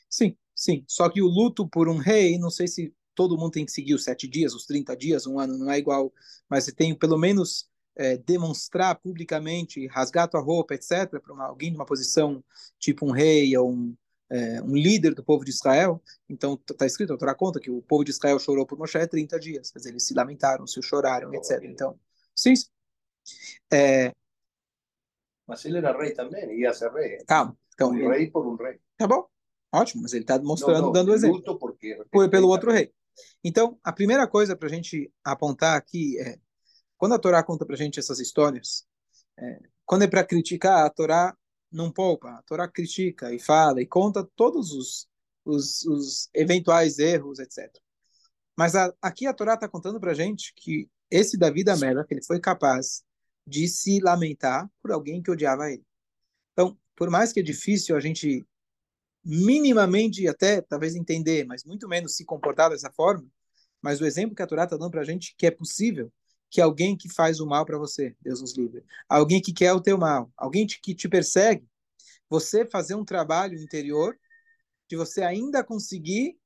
Sim, 0.08 0.36
sim. 0.54 0.84
Só 0.88 1.08
que 1.10 1.20
o 1.20 1.26
luto 1.26 1.68
por 1.68 1.88
um 1.88 1.98
rei, 1.98 2.38
não 2.38 2.50
sei 2.50 2.66
se 2.66 2.94
todo 3.14 3.36
mundo 3.36 3.52
tem 3.52 3.66
que 3.66 3.72
seguir 3.72 3.94
os 3.94 4.04
sete 4.04 4.26
dias, 4.26 4.54
os 4.54 4.64
30 4.64 4.96
dias, 4.96 5.26
um 5.26 5.38
ano, 5.38 5.56
não 5.58 5.70
é 5.70 5.78
igual, 5.78 6.12
mas 6.48 6.64
você 6.64 6.72
tem 6.72 6.94
pelo 6.94 7.18
menos 7.18 7.68
é, 7.96 8.16
demonstrar 8.16 8.96
publicamente, 8.96 9.86
rasgar 9.86 10.28
tua 10.28 10.40
roupa, 10.40 10.74
etc., 10.74 11.20
para 11.20 11.44
alguém 11.46 11.70
de 11.70 11.76
uma 11.76 11.86
posição 11.86 12.42
tipo 12.78 13.06
um 13.06 13.10
rei 13.10 13.56
ou 13.56 13.72
um, 13.72 13.96
é, 14.30 14.62
um 14.62 14.74
líder 14.74 15.14
do 15.14 15.24
povo 15.24 15.44
de 15.44 15.50
Israel. 15.50 16.02
Então, 16.28 16.60
está 16.70 16.86
escrito, 16.86 17.12
a 17.12 17.18
Torá 17.18 17.34
conta 17.34 17.60
que 17.60 17.70
o 17.70 17.82
povo 17.82 18.04
de 18.04 18.10
Israel 18.10 18.38
chorou 18.38 18.66
por 18.66 18.78
Moshe 18.78 19.06
30 19.06 19.38
dias, 19.38 19.70
quer 19.70 19.78
dizer, 19.78 19.90
eles 19.90 20.06
se 20.06 20.14
lamentaram, 20.14 20.66
se 20.66 20.82
choraram, 20.82 21.32
etc. 21.34 21.62
Então, 21.64 21.98
sim. 22.34 22.54
É, 23.72 24.12
mas 25.46 25.64
ele 25.64 25.78
era 25.78 25.96
rei 25.96 26.12
também, 26.12 26.58
ia 26.58 26.72
ser 26.72 26.90
rei. 26.92 27.18
Calma. 27.26 27.56
Então, 27.74 27.90
um 27.90 28.08
rei 28.08 28.30
por 28.30 28.46
um 28.46 28.56
rei. 28.56 28.78
Tá 28.96 29.06
bom. 29.06 29.26
Ótimo, 29.72 30.02
mas 30.02 30.12
ele 30.12 30.22
está 30.22 30.38
mostrando, 30.38 30.78
não, 30.78 30.86
não, 30.86 30.92
dando 30.92 31.12
exemplo. 31.12 31.58
Porque 31.58 31.98
pelo 32.30 32.48
outro 32.48 32.70
rei. 32.70 32.92
Então, 33.42 33.78
a 33.82 33.92
primeira 33.92 34.26
coisa 34.26 34.56
para 34.56 34.68
a 34.68 34.70
gente 34.70 35.12
apontar 35.22 35.76
aqui 35.76 36.18
é, 36.18 36.38
quando 36.96 37.14
a 37.14 37.18
Torá 37.18 37.42
conta 37.42 37.64
para 37.64 37.74
a 37.74 37.78
gente 37.78 37.98
essas 37.98 38.20
histórias, 38.20 38.86
é, 39.38 39.60
quando 39.84 40.02
é 40.02 40.06
para 40.06 40.24
criticar, 40.24 40.84
a 40.84 40.90
Torá 40.90 41.36
não 41.70 41.90
poupa, 41.90 42.30
a 42.30 42.42
Torá 42.42 42.68
critica 42.68 43.32
e 43.32 43.38
fala 43.38 43.82
e 43.82 43.86
conta 43.86 44.24
todos 44.36 44.72
os, 44.72 45.08
os, 45.44 45.84
os 45.84 46.30
eventuais 46.32 46.98
erros, 46.98 47.38
etc. 47.38 47.70
Mas 48.56 48.74
a, 48.74 48.94
aqui 49.02 49.26
a 49.26 49.34
Torá 49.34 49.54
está 49.54 49.68
contando 49.68 50.00
para 50.00 50.12
a 50.12 50.14
gente 50.14 50.52
que 50.54 50.88
esse 51.10 51.36
Davi 51.36 51.64
da 51.64 51.76
Mela, 51.76 52.04
que 52.04 52.14
ele 52.14 52.24
foi 52.24 52.40
capaz 52.40 53.02
de 53.46 53.68
se 53.68 54.00
lamentar 54.00 54.70
por 54.80 54.90
alguém 54.92 55.22
que 55.22 55.30
odiava 55.30 55.70
ele. 55.70 55.84
Então, 56.52 56.78
por 56.96 57.10
mais 57.10 57.32
que 57.32 57.40
é 57.40 57.42
difícil 57.42 57.96
a 57.96 58.00
gente 58.00 58.46
minimamente 59.24 60.26
até 60.28 60.60
talvez 60.60 60.94
entender, 60.94 61.44
mas 61.44 61.64
muito 61.64 61.88
menos 61.88 62.16
se 62.16 62.24
comportar 62.24 62.70
dessa 62.70 62.90
forma, 62.90 63.26
mas 63.80 64.00
o 64.00 64.06
exemplo 64.06 64.34
que 64.34 64.42
a 64.42 64.46
Torá 64.46 64.64
está 64.64 64.76
dando 64.76 64.90
para 64.90 65.00
a 65.00 65.04
gente 65.04 65.34
que 65.36 65.46
é 65.46 65.50
possível 65.50 66.12
que 66.54 66.60
alguém 66.60 66.96
que 66.96 67.12
faz 67.12 67.40
o 67.40 67.46
mal 67.48 67.66
para 67.66 67.76
você, 67.76 68.14
Deus 68.22 68.40
nos 68.40 68.56
livre, 68.56 68.84
alguém 69.08 69.42
que 69.42 69.52
quer 69.52 69.72
o 69.72 69.80
teu 69.80 69.98
mal, 69.98 70.32
alguém 70.36 70.64
que 70.64 70.94
te 70.94 71.08
persegue, 71.08 71.68
você 72.30 72.64
fazer 72.64 72.94
um 72.94 73.04
trabalho 73.04 73.58
interior 73.58 74.16
de 74.88 74.96
você 74.96 75.24
ainda 75.24 75.64
conseguir 75.64 76.38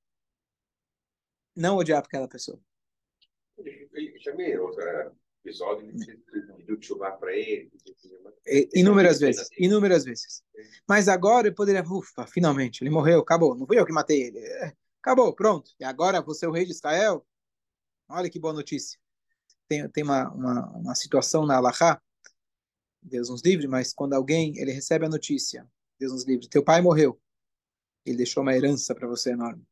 não 1.55 1.77
odiar 1.77 2.03
aquela 2.03 2.27
pessoa. 2.27 2.59
Já 4.19 4.35
me 4.35 4.45
episódio 5.45 5.93
chuvar 6.81 7.19
para 7.19 7.37
ele. 7.37 7.71
Inúmeras 8.75 9.21
vezes, 9.21 9.47
inúmeras 9.59 10.07
vezes. 10.07 10.43
Mas 10.88 11.07
agora 11.07 11.49
eu 11.49 11.55
poderia, 11.55 11.83
ufa, 11.83 12.27
finalmente, 12.27 12.83
ele 12.83 12.88
morreu, 12.88 13.21
acabou. 13.21 13.55
Não 13.55 13.67
fui 13.67 13.79
eu 13.79 13.85
que 13.85 13.93
matei 13.93 14.23
ele. 14.23 14.38
É, 14.38 14.73
acabou, 15.03 15.35
pronto. 15.35 15.71
E 15.79 15.85
agora 15.85 16.23
você 16.23 16.47
é 16.47 16.49
o 16.49 16.53
rei 16.53 16.65
de 16.65 16.73
Israel? 16.73 17.27
Olha 18.09 18.31
que 18.31 18.41
boa 18.41 18.55
notícia. 18.55 18.99
Tem, 19.69 19.89
tem 19.91 20.05
uma, 20.05 20.31
uma, 20.31 20.67
uma 20.71 20.95
situação 20.95 21.47
na 21.47 21.57
Allahá, 21.57 22.01
Deus 23.03 23.29
nos 23.29 23.43
livre, 23.43 23.69
mas 23.69 23.93
quando 23.93 24.15
alguém 24.15 24.57
ele 24.59 24.73
recebe 24.73 25.07
a 25.07 25.09
notícia, 25.09 25.67
Deus 25.99 26.13
nos 26.13 26.25
livre, 26.25 26.49
teu 26.49 26.63
pai 26.63 26.81
morreu, 26.81 27.21
ele 28.05 28.17
deixou 28.17 28.43
uma 28.43 28.55
herança 28.55 28.95
para 28.95 29.07
você 29.07 29.33
enorme. 29.33 29.65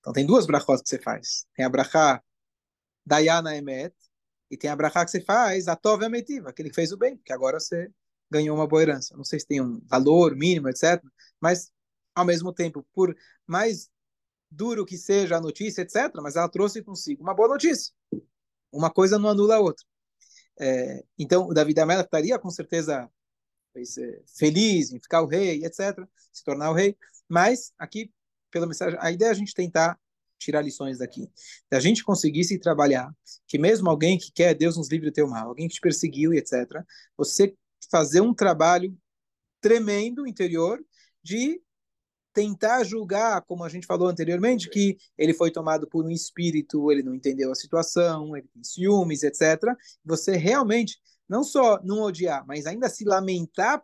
Então 0.00 0.12
tem 0.12 0.24
duas 0.24 0.46
brachot 0.46 0.82
que 0.82 0.88
você 0.88 0.98
faz. 0.98 1.46
Tem 1.54 1.64
a 1.64 1.68
brachá 1.68 2.22
Dayana 3.04 3.56
Emet, 3.56 3.94
e 4.50 4.56
tem 4.56 4.70
a 4.70 4.76
brachá 4.76 5.04
que 5.04 5.10
você 5.10 5.20
faz, 5.20 5.68
a 5.68 5.76
Tov 5.76 6.04
Ametiva, 6.04 6.50
aquele 6.50 6.68
que 6.68 6.74
fez 6.74 6.92
o 6.92 6.96
bem, 6.96 7.16
que 7.24 7.32
agora 7.32 7.58
você 7.58 7.90
ganhou 8.30 8.56
uma 8.56 8.66
boa 8.66 8.82
herança. 8.82 9.16
Não 9.16 9.24
sei 9.24 9.40
se 9.40 9.46
tem 9.46 9.60
um 9.60 9.80
valor 9.86 10.36
mínimo, 10.36 10.68
etc. 10.68 11.02
Mas, 11.40 11.72
ao 12.14 12.24
mesmo 12.24 12.52
tempo, 12.52 12.86
por 12.92 13.16
mais 13.46 13.90
duro 14.50 14.86
que 14.86 14.96
seja 14.96 15.36
a 15.36 15.40
notícia, 15.40 15.82
etc., 15.82 16.12
mas 16.22 16.36
ela 16.36 16.48
trouxe 16.48 16.82
consigo 16.82 17.22
uma 17.22 17.34
boa 17.34 17.48
notícia. 17.48 17.92
Uma 18.72 18.90
coisa 18.90 19.18
não 19.18 19.28
anula 19.28 19.56
a 19.56 19.60
outra. 19.60 19.84
É, 20.58 21.04
então, 21.18 21.46
o 21.48 21.54
Davi 21.54 21.74
da 21.74 21.86
Mela 21.86 22.02
estaria 22.02 22.38
com 22.38 22.50
certeza 22.50 23.10
feliz 24.38 24.90
em 24.90 24.98
ficar 24.98 25.20
o 25.22 25.26
rei, 25.26 25.64
etc., 25.64 26.06
se 26.32 26.42
tornar 26.42 26.70
o 26.70 26.74
rei. 26.74 26.96
Mas, 27.28 27.72
aqui, 27.78 28.10
pela 28.50 28.66
mensagem, 28.66 28.98
a 29.00 29.10
ideia 29.10 29.28
é 29.28 29.32
a 29.32 29.34
gente 29.34 29.52
tentar 29.52 29.98
tirar 30.38 30.62
lições 30.62 30.98
daqui. 30.98 31.30
Da 31.70 31.80
gente 31.80 32.04
conseguisse 32.04 32.58
trabalhar, 32.58 33.14
que 33.46 33.58
mesmo 33.58 33.88
alguém 33.90 34.18
que 34.18 34.30
quer 34.32 34.54
Deus 34.54 34.76
nos 34.76 34.88
livre 34.88 35.10
do 35.10 35.14
teu 35.14 35.26
mal, 35.26 35.48
alguém 35.48 35.68
que 35.68 35.74
te 35.74 35.80
perseguiu 35.80 36.32
etc., 36.32 36.82
você 37.16 37.54
fazer 37.90 38.20
um 38.20 38.34
trabalho 38.34 38.96
tremendo 39.60 40.26
interior 40.26 40.82
de 41.22 41.60
tentar 42.36 42.84
julgar, 42.84 43.40
como 43.46 43.64
a 43.64 43.68
gente 43.70 43.86
falou 43.86 44.08
anteriormente, 44.08 44.68
que 44.68 44.98
ele 45.16 45.32
foi 45.32 45.50
tomado 45.50 45.86
por 45.88 46.04
um 46.04 46.10
espírito, 46.10 46.92
ele 46.92 47.02
não 47.02 47.14
entendeu 47.14 47.50
a 47.50 47.54
situação, 47.54 48.36
ele 48.36 48.46
tem 48.52 48.62
ciúmes, 48.62 49.22
etc. 49.22 49.62
Você 50.04 50.36
realmente 50.36 50.98
não 51.26 51.42
só 51.42 51.80
não 51.82 52.02
odiar, 52.02 52.46
mas 52.46 52.66
ainda 52.66 52.90
se 52.90 53.06
lamentar, 53.06 53.82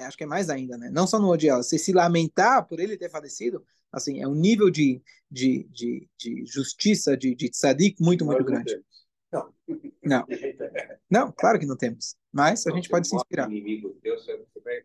acho 0.00 0.16
que 0.16 0.24
é 0.24 0.26
mais 0.26 0.50
ainda, 0.50 0.76
né? 0.76 0.90
Não 0.90 1.06
só 1.06 1.16
não 1.20 1.28
odiar, 1.28 1.58
você 1.58 1.78
se 1.78 1.92
lamentar 1.92 2.66
por 2.66 2.80
ele 2.80 2.96
ter 2.96 3.08
falecido, 3.08 3.64
assim, 3.92 4.20
é 4.20 4.26
um 4.26 4.34
nível 4.34 4.68
de, 4.68 5.00
de, 5.30 5.62
de, 5.70 6.08
de 6.18 6.44
justiça, 6.44 7.16
de, 7.16 7.36
de 7.36 7.50
tzadik 7.50 8.02
muito, 8.02 8.26
muito 8.26 8.42
grande. 8.42 8.82
Não. 9.30 9.54
Não. 10.02 10.26
Não, 11.08 11.30
claro 11.30 11.58
que 11.58 11.66
não 11.66 11.76
temos. 11.76 12.16
Mas 12.32 12.66
a 12.66 12.70
gente 12.70 12.88
pode 12.88 13.06
se 13.06 13.14
inspirar. 13.14 13.50
Inimigo 13.50 13.90
teu, 14.02 14.18
você 14.18 14.44
vai... 14.64 14.82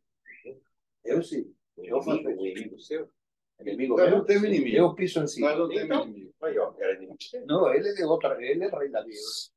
Eu 1.05 1.23
sim. 1.23 1.53
Eu 1.77 2.01
faço 2.01 2.27
um 2.27 2.45
inimigo 2.45 2.79
seu? 2.79 3.09
Inimigo 3.59 3.99
eu 3.99 4.11
não 4.11 4.25
tenho 4.25 4.45
inimigo. 4.45 4.77
Eu 4.77 4.95
piso 4.95 5.19
em 5.21 5.27
si. 5.27 5.41
Mas 5.41 5.57
não 5.57 5.67
tenho 5.67 5.85
então, 5.85 6.07
inimigo. 6.07 6.33
Aí, 6.41 6.57
ó, 6.57 6.73
era 6.77 6.95
inimigo. 6.95 7.17
Não, 7.45 7.73
ele 7.73 7.89
é 7.89 7.93
de 7.93 8.03
outra, 8.03 8.41
ele 8.43 8.63
é 8.63 8.69
rei 8.69 8.89
da 8.89 9.01
Deus. 9.01 9.51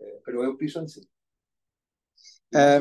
É, 0.00 0.20
pero 0.24 0.42
eu 0.42 0.56
piso 0.56 0.80
em 0.80 0.88
si. 0.88 1.08
É, 2.54 2.80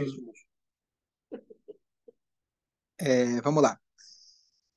é, 3.00 3.42
vamos 3.42 3.62
lá. 3.62 3.80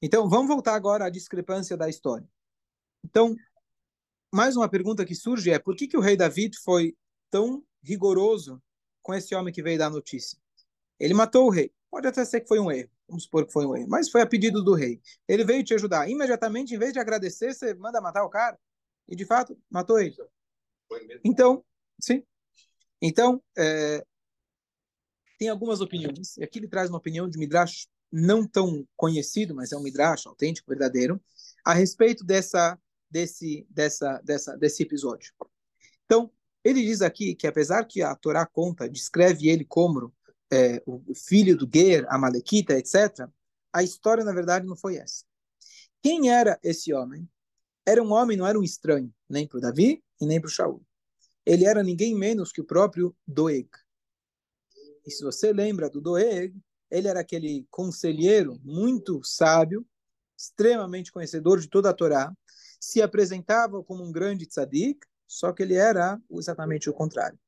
Então, 0.00 0.28
vamos 0.28 0.48
voltar 0.48 0.74
agora 0.74 1.06
à 1.06 1.10
discrepância 1.10 1.76
da 1.76 1.88
história. 1.88 2.28
Então, 3.04 3.34
mais 4.32 4.56
uma 4.56 4.68
pergunta 4.68 5.04
que 5.04 5.14
surge 5.14 5.50
é: 5.50 5.58
por 5.58 5.76
que, 5.76 5.86
que 5.86 5.96
o 5.96 6.00
rei 6.00 6.16
David 6.16 6.58
foi 6.58 6.96
tão 7.30 7.64
rigoroso 7.82 8.62
com 9.02 9.14
esse 9.14 9.34
homem 9.34 9.52
que 9.52 9.62
veio 9.62 9.78
dar 9.78 9.86
a 9.86 9.90
notícia? 9.90 10.38
Ele 10.98 11.14
matou 11.14 11.46
o 11.46 11.50
rei. 11.50 11.72
Pode 11.90 12.06
até 12.06 12.24
ser 12.24 12.40
que 12.40 12.48
foi 12.48 12.58
um 12.58 12.70
erro, 12.70 12.90
vamos 13.12 13.24
supor 13.24 13.46
que 13.46 13.52
foi 13.52 13.66
um 13.66 13.76
erro, 13.76 13.88
mas 13.88 14.08
foi 14.08 14.22
a 14.22 14.26
pedido 14.26 14.64
do 14.64 14.74
rei. 14.74 14.98
Ele 15.28 15.44
veio 15.44 15.62
te 15.62 15.74
ajudar. 15.74 16.08
Imediatamente, 16.08 16.74
em 16.74 16.78
vez 16.78 16.94
de 16.94 16.98
agradecer, 16.98 17.52
você 17.52 17.74
manda 17.74 18.00
matar 18.00 18.24
o 18.24 18.30
cara. 18.30 18.58
E 19.06 19.14
de 19.14 19.26
fato, 19.26 19.58
matou 19.70 20.00
ele. 20.00 20.16
Então, 21.22 21.62
sim. 22.00 22.24
Então, 23.02 23.42
é, 23.56 24.02
tem 25.38 25.50
algumas 25.50 25.82
opiniões. 25.82 26.38
E 26.38 26.44
aqui 26.44 26.58
ele 26.58 26.68
traz 26.68 26.88
uma 26.88 26.98
opinião 26.98 27.28
de 27.28 27.38
Midrash 27.38 27.86
não 28.10 28.46
tão 28.46 28.86
conhecido, 28.96 29.54
mas 29.54 29.72
é 29.72 29.76
um 29.76 29.82
midrash 29.82 30.26
autêntico, 30.26 30.70
verdadeiro, 30.70 31.20
a 31.64 31.72
respeito 31.72 32.24
dessa, 32.24 32.78
desse, 33.10 33.66
dessa, 33.70 34.20
dessa, 34.22 34.56
desse 34.56 34.82
episódio. 34.82 35.32
Então, 36.04 36.30
ele 36.62 36.82
diz 36.82 37.00
aqui 37.00 37.34
que 37.34 37.46
apesar 37.46 37.84
que 37.84 38.02
a 38.02 38.14
Torá 38.14 38.44
conta, 38.46 38.88
descreve 38.88 39.48
ele 39.48 39.64
como 39.64 40.12
é, 40.52 40.82
o 40.84 41.14
filho 41.14 41.56
do 41.56 41.68
Ger, 41.72 42.04
a 42.08 42.18
Malequita, 42.18 42.74
etc., 42.78 43.26
a 43.72 43.82
história, 43.82 44.22
na 44.22 44.34
verdade, 44.34 44.66
não 44.66 44.76
foi 44.76 44.96
essa. 44.96 45.24
Quem 46.02 46.30
era 46.30 46.60
esse 46.62 46.92
homem? 46.92 47.26
Era 47.86 48.02
um 48.02 48.12
homem, 48.12 48.36
não 48.36 48.46
era 48.46 48.58
um 48.58 48.62
estranho, 48.62 49.12
nem 49.28 49.48
para 49.48 49.58
o 49.58 49.60
Davi 49.60 50.04
e 50.20 50.26
nem 50.26 50.38
para 50.38 50.48
o 50.48 50.50
Shaul. 50.50 50.84
Ele 51.46 51.64
era 51.64 51.82
ninguém 51.82 52.14
menos 52.14 52.52
que 52.52 52.60
o 52.60 52.66
próprio 52.66 53.16
Doeg. 53.26 53.68
E 55.06 55.10
se 55.10 55.24
você 55.24 55.52
lembra 55.52 55.88
do 55.88 56.00
Doeg, 56.00 56.54
ele 56.90 57.08
era 57.08 57.20
aquele 57.20 57.66
conselheiro 57.70 58.60
muito 58.62 59.24
sábio, 59.24 59.86
extremamente 60.36 61.10
conhecedor 61.10 61.58
de 61.58 61.68
toda 61.68 61.88
a 61.88 61.94
Torá, 61.94 62.32
se 62.78 63.00
apresentava 63.00 63.82
como 63.82 64.04
um 64.04 64.12
grande 64.12 64.46
tzadik, 64.46 65.00
só 65.26 65.52
que 65.52 65.62
ele 65.62 65.74
era 65.74 66.20
exatamente 66.30 66.90
o 66.90 66.92
contrário. 66.92 67.38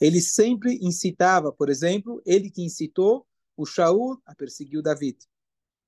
Ele 0.00 0.20
sempre 0.20 0.78
incitava, 0.82 1.52
por 1.52 1.68
exemplo, 1.68 2.22
ele 2.26 2.50
que 2.50 2.62
incitou 2.62 3.26
o 3.56 3.64
Shaul 3.64 4.20
a 4.26 4.34
perseguir 4.34 4.78
o 4.78 4.82
David, 4.82 5.18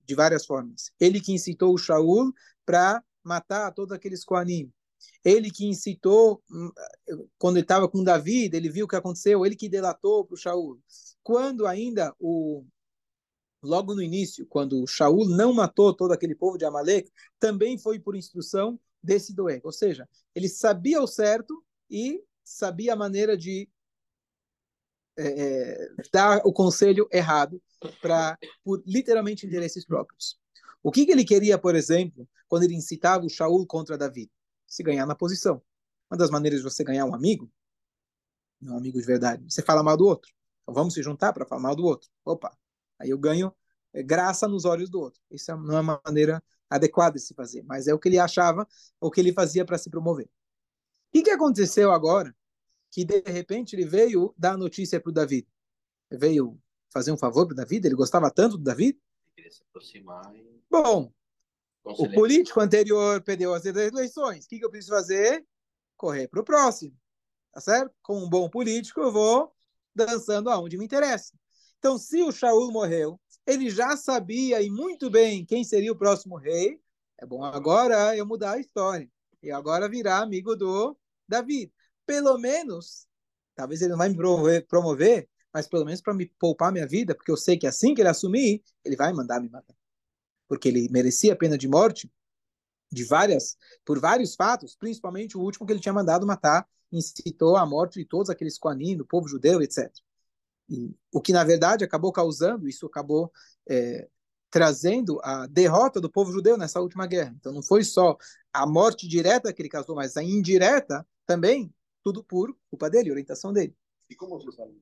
de 0.05 0.15
várias 0.15 0.47
formas. 0.47 0.91
Ele 0.99 1.21
que 1.21 1.33
incitou 1.33 1.75
o 1.75 1.79
Shaul 1.79 2.33
para 2.65 3.03
matar 3.23 3.73
todos 3.73 3.93
aqueles 3.93 4.25
Koanim. 4.25 4.73
Ele 5.25 5.51
que 5.51 5.67
incitou, 5.67 6.43
hum, 6.51 6.71
quando 7.39 7.57
ele 7.57 7.65
estava 7.65 7.89
com 7.89 8.03
David, 8.03 8.57
ele 8.57 8.71
viu 8.71 8.87
o 8.87 8.89
que 8.89 8.97
aconteceu, 8.97 9.45
ele 9.45 9.55
que 9.55 9.69
delatou 9.69 10.25
para 10.25 10.35
o 10.35 10.39
Shaul 10.39 10.81
quando 11.29 11.67
ainda 11.67 12.17
o 12.19 12.65
logo 13.63 13.95
no 13.95 14.01
início, 14.01 14.47
quando 14.47 14.87
Shaul 14.87 15.29
não 15.29 15.53
matou 15.53 15.93
todo 15.93 16.13
aquele 16.13 16.35
povo 16.35 16.57
de 16.57 16.65
Amalek, 16.65 17.13
também 17.39 17.77
foi 17.77 18.01
por 18.01 18.17
instrução 18.17 18.81
desse 19.03 19.35
Doeg. 19.35 19.61
Ou 19.63 19.73
seja, 19.73 20.09
ele 20.35 20.49
sabia 20.49 21.03
o 21.03 21.07
certo 21.07 21.63
e 21.91 22.25
sabia 22.43 22.95
a 22.95 22.97
maneira 22.97 23.37
de 23.37 23.69
é, 25.19 25.89
dar 26.13 26.41
o 26.45 26.53
conselho 26.53 27.09
errado 27.13 27.61
para 28.01 28.39
por 28.65 28.83
literalmente 28.87 29.47
interesses 29.47 29.85
próprios. 29.85 30.39
O 30.83 30.93
que, 30.93 31.05
que 31.05 31.13
ele 31.13 31.25
queria, 31.25 31.59
por 31.59 31.75
exemplo, 31.75 32.29
quando 32.47 32.63
ele 32.63 32.75
incitava 32.75 33.27
o 33.27 33.29
Shaul 33.29 33.67
contra 33.67 33.99
Davi? 33.99 34.31
Se 34.67 34.83
ganhar 34.83 35.07
na 35.07 35.15
posição. 35.15 35.61
Uma 36.11 36.17
das 36.17 36.31
maneiras 36.31 36.61
de 36.61 36.65
você 36.65 36.85
ganhar 36.85 37.05
um 37.05 37.15
amigo, 37.15 37.51
um 38.63 38.77
amigo 38.77 38.99
de 38.99 39.07
verdade, 39.07 39.45
você 39.49 39.63
fala 39.63 39.83
mal 39.83 39.97
do 39.97 40.07
outro. 40.07 40.31
Então 40.63 40.75
vamos 40.75 40.95
se 40.95 41.03
juntar 41.03 41.33
para 41.33 41.45
falar 41.47 41.63
mal 41.63 41.77
do 41.77 41.85
outro. 41.85 42.09
Opa, 42.25 42.57
aí 42.99 43.11
eu 43.11 43.19
ganho 43.19 43.53
é, 43.93 44.03
graça 44.03 44.47
nos 44.47 44.65
olhos 44.65 44.89
do 44.89 45.01
outro. 45.01 45.21
Isso 45.31 45.55
não 45.57 45.79
é 45.79 45.81
uma 45.81 46.01
maneira 46.05 46.43
adequada 46.71 47.15
de 47.17 47.23
se 47.23 47.35
fazer, 47.35 47.63
mas 47.65 47.89
é 47.89 47.95
o 47.95 47.99
que 47.99 48.09
ele 48.09 48.19
achava, 48.19 48.67
o 49.01 49.11
que 49.11 49.21
ele 49.21 49.33
fazia 49.33 49.65
para 49.65 49.79
se 49.79 49.91
promover. 49.91 50.27
O 50.27 50.31
que, 51.13 51.23
que 51.23 51.31
aconteceu 51.31 51.91
agora? 51.91 52.35
Que 52.91 53.05
de 53.05 53.23
repente 53.27 53.75
ele 53.75 53.87
veio 53.87 54.35
dar 54.37 54.53
a 54.53 54.57
notícia 54.57 55.01
para 55.01 55.11
o 55.11 55.13
Davi. 55.13 55.47
Veio 56.11 56.59
fazer 56.91 57.13
um 57.13 57.19
favor 57.19 57.47
para 57.47 57.53
o 57.53 57.57
Davi, 57.57 57.77
ele 57.77 57.95
gostava 57.95 58.31
tanto 58.31 58.57
do 58.57 58.65
Davi, 58.65 58.99
Queria 59.39 59.53
se 59.53 59.63
aproximar 59.63 60.35
e 60.35 60.61
Bom, 60.69 61.13
o 61.85 62.11
político 62.11 62.61
anterior 62.61 63.23
perdeu 63.23 63.55
as 63.55 63.65
eleições. 63.65 64.45
O 64.45 64.49
que, 64.49 64.59
que 64.59 64.65
eu 64.65 64.71
preciso 64.71 64.95
fazer? 64.95 65.47
Correr 65.97 66.29
para 66.29 66.41
o 66.41 66.45
próximo. 66.45 66.95
Tá 67.53 67.61
certo? 67.61 67.95
Com 68.03 68.19
um 68.19 68.29
bom 68.29 68.51
político, 68.51 69.01
eu 69.01 69.13
vou 69.13 69.53
dançando 69.95 70.51
aonde 70.51 70.77
me 70.77 70.85
interessa. 70.85 71.33
Então, 71.79 71.97
se 71.97 72.21
o 72.23 72.33
Shaul 72.33 72.73
morreu, 72.73 73.19
ele 73.47 73.71
já 73.71 73.97
sabia 73.97 74.61
e 74.61 74.69
muito 74.69 75.09
bem 75.09 75.47
quem 75.47 75.65
seria 75.65 75.93
o 75.93 75.97
próximo 75.97 76.37
rei. 76.37 76.81
É 77.17 77.25
bom 77.25 77.43
agora 77.45 78.17
eu 78.17 78.27
mudar 78.27 78.53
a 78.53 78.61
história. 78.61 79.09
E 79.43 79.51
agora 79.51 79.89
virar 79.89 80.19
amigo 80.19 80.57
do 80.57 80.97
Davi. 81.27 81.73
Pelo 82.09 82.39
menos, 82.39 83.07
talvez 83.55 83.83
ele 83.83 83.91
não 83.91 83.99
vai 83.99 84.09
me 84.09 84.17
promover, 84.63 85.29
mas 85.53 85.69
pelo 85.69 85.85
menos 85.85 86.01
para 86.01 86.15
me 86.15 86.25
poupar 86.39 86.73
minha 86.73 86.87
vida, 86.87 87.15
porque 87.15 87.31
eu 87.31 87.37
sei 87.37 87.59
que 87.59 87.67
assim 87.67 87.95
que 87.95 88.01
ele 88.01 88.09
assumir, 88.09 88.63
ele 88.83 88.97
vai 88.97 89.13
mandar 89.13 89.39
me 89.43 89.51
matar. 89.51 89.77
Porque 90.49 90.69
ele 90.69 90.89
merecia 90.89 91.35
a 91.35 91.37
pena 91.37 91.59
de 91.59 91.69
morte 91.69 92.11
de 92.91 93.05
várias, 93.05 93.59
por 93.85 94.01
vários 94.01 94.35
fatos, 94.35 94.75
principalmente 94.75 95.37
o 95.37 95.43
último 95.43 95.67
que 95.67 95.73
ele 95.75 95.81
tinha 95.81 95.93
mandado 95.93 96.27
matar, 96.27 96.67
incitou 96.91 97.59
a 97.59 97.67
morte 97.67 97.99
de 97.99 98.07
todos 98.07 98.31
aqueles 98.31 98.59
Koanim, 98.59 98.97
do 98.97 99.05
povo 99.05 99.29
judeu, 99.29 99.61
etc. 99.61 99.93
E, 100.71 100.97
o 101.13 101.21
que 101.21 101.35
na 101.35 101.45
verdade 101.45 101.85
acabou 101.85 102.11
causando, 102.11 102.67
isso 102.67 102.87
acabou 102.87 103.31
é, 103.69 104.09
trazendo 104.51 105.21
a 105.23 105.47
derrota 105.47 106.01
do 106.01 106.11
povo 106.11 106.33
judeu 106.33 106.57
nessa 106.57 106.81
última 106.81 107.07
guerra. 107.07 107.35
Então 107.39 107.53
não 107.53 107.63
foi 107.63 107.85
só 107.85 108.17
a 108.51 108.67
morte 108.67 109.07
direta 109.07 109.53
que 109.53 109.61
ele 109.61 109.69
causou, 109.69 109.95
mas 109.95 110.17
a 110.17 110.23
indireta 110.23 111.07
também, 111.27 111.71
tudo 112.09 112.25
por 112.25 112.57
culpa 112.71 112.89
dele, 112.89 113.11
orientação 113.11 113.53
dele. 113.53 113.75
¿Y 114.09 114.15
cómo 114.17 114.41
se 114.41 114.51
salvó? 114.53 114.75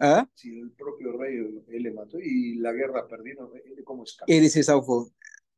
Hã? 0.00 0.28
Si 0.34 0.58
el 0.58 0.70
propio 0.72 1.16
rey 1.16 1.36
él 1.68 1.82
le 1.82 1.92
mató 1.92 2.18
y 2.20 2.56
la 2.56 2.72
guerra 2.72 3.06
perdieron, 3.06 3.50
¿él 3.64 3.84
¿cómo 3.84 4.02
escapó? 4.02 4.30
Ele 4.32 4.48
se 4.48 4.62
salvou. 4.62 5.12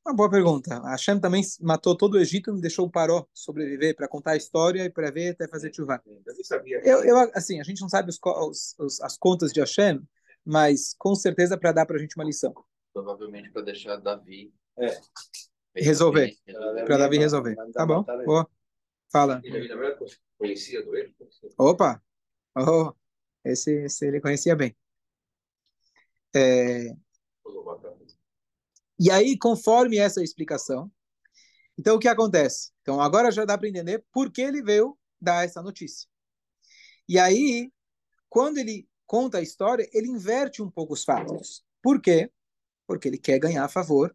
Uma 0.05 0.15
boa 0.15 0.31
pergunta. 0.31 0.79
A 0.83 0.91
Hashem 0.93 1.21
também 1.21 1.43
matou 1.61 1.97
todo 1.97 2.15
o 2.15 2.19
Egito 2.19 2.57
e 2.57 2.61
deixou 2.61 2.87
o 2.87 2.91
Paró 2.91 3.27
sobreviver 3.35 3.95
para 3.95 4.09
contar 4.09 4.33
a 4.33 4.37
história 4.37 4.85
e 4.85 4.91
para 4.91 5.11
ver 5.11 5.31
até 5.31 5.47
fazer 5.49 5.71
sabía 6.45 6.81
Eu, 6.85 7.05
eu, 7.05 7.17
assim, 7.35 7.61
a 7.61 7.65
gente 7.65 7.81
não 7.81 7.89
sabe 7.89 8.11
os, 8.11 8.19
os- 8.23 8.75
os- 8.79 9.01
as 9.03 9.17
contas 9.19 9.53
de 9.53 9.61
Hashem, 9.61 10.01
mas 10.45 10.95
com 10.99 11.15
certeza 11.15 11.57
para 11.59 11.73
dar 11.73 11.87
para 11.87 11.97
a 11.97 11.99
gente 12.01 12.17
uma 12.17 12.25
lição. 12.25 12.55
Provavelmente 12.93 13.51
para 13.51 13.63
deixar 13.63 13.97
Davi 13.97 14.53
É. 14.79 14.99
Resolver. 15.75 16.35
resolver. 16.47 16.85
Para 16.85 16.97
Davi 16.99 17.19
resolver. 17.19 17.57
Tá 17.73 17.87
bom? 17.87 18.03
Boa. 18.25 18.49
Fala. 19.11 19.41
Conocía 20.39 20.83
do 20.83 20.97
él. 20.97 21.15
pues. 21.19 21.41
Opa! 21.59 22.03
Oh, 22.57 22.93
esse, 23.45 23.85
esse 23.85 24.07
ele 24.07 24.21
conhecia 24.21 24.57
bem. 24.57 24.75
É. 26.35 26.95
E 28.99 29.11
aí, 29.11 29.37
conforme 29.37 29.99
essa 29.99 30.23
explicação, 30.23 30.91
então 31.79 31.97
o 31.97 31.99
que 31.99 32.09
acontece? 32.09 32.71
Então 32.83 33.01
agora 33.01 33.31
já 33.31 33.45
dá 33.45 33.57
para 33.57 33.69
entender 33.69 34.05
por 34.13 34.31
que 34.31 34.43
ele 34.43 34.63
veio 34.63 34.99
dar 35.21 35.45
essa 35.45 35.63
notícia. 35.63 36.09
E 37.09 37.19
aí, 37.19 37.73
quando 38.29 38.59
ele 38.59 38.89
conta 39.07 39.39
a 39.39 39.43
história, 39.43 39.89
ele 39.93 40.09
inverte 40.09 40.63
um 40.63 40.71
pouco 40.71 40.93
os 40.93 41.03
fatos. 41.05 41.65
Por 41.83 42.01
quê? 42.01 42.31
Porque 42.87 43.09
ele 43.09 43.19
quer 43.19 43.39
ganhar 43.39 43.69
favor 43.69 44.15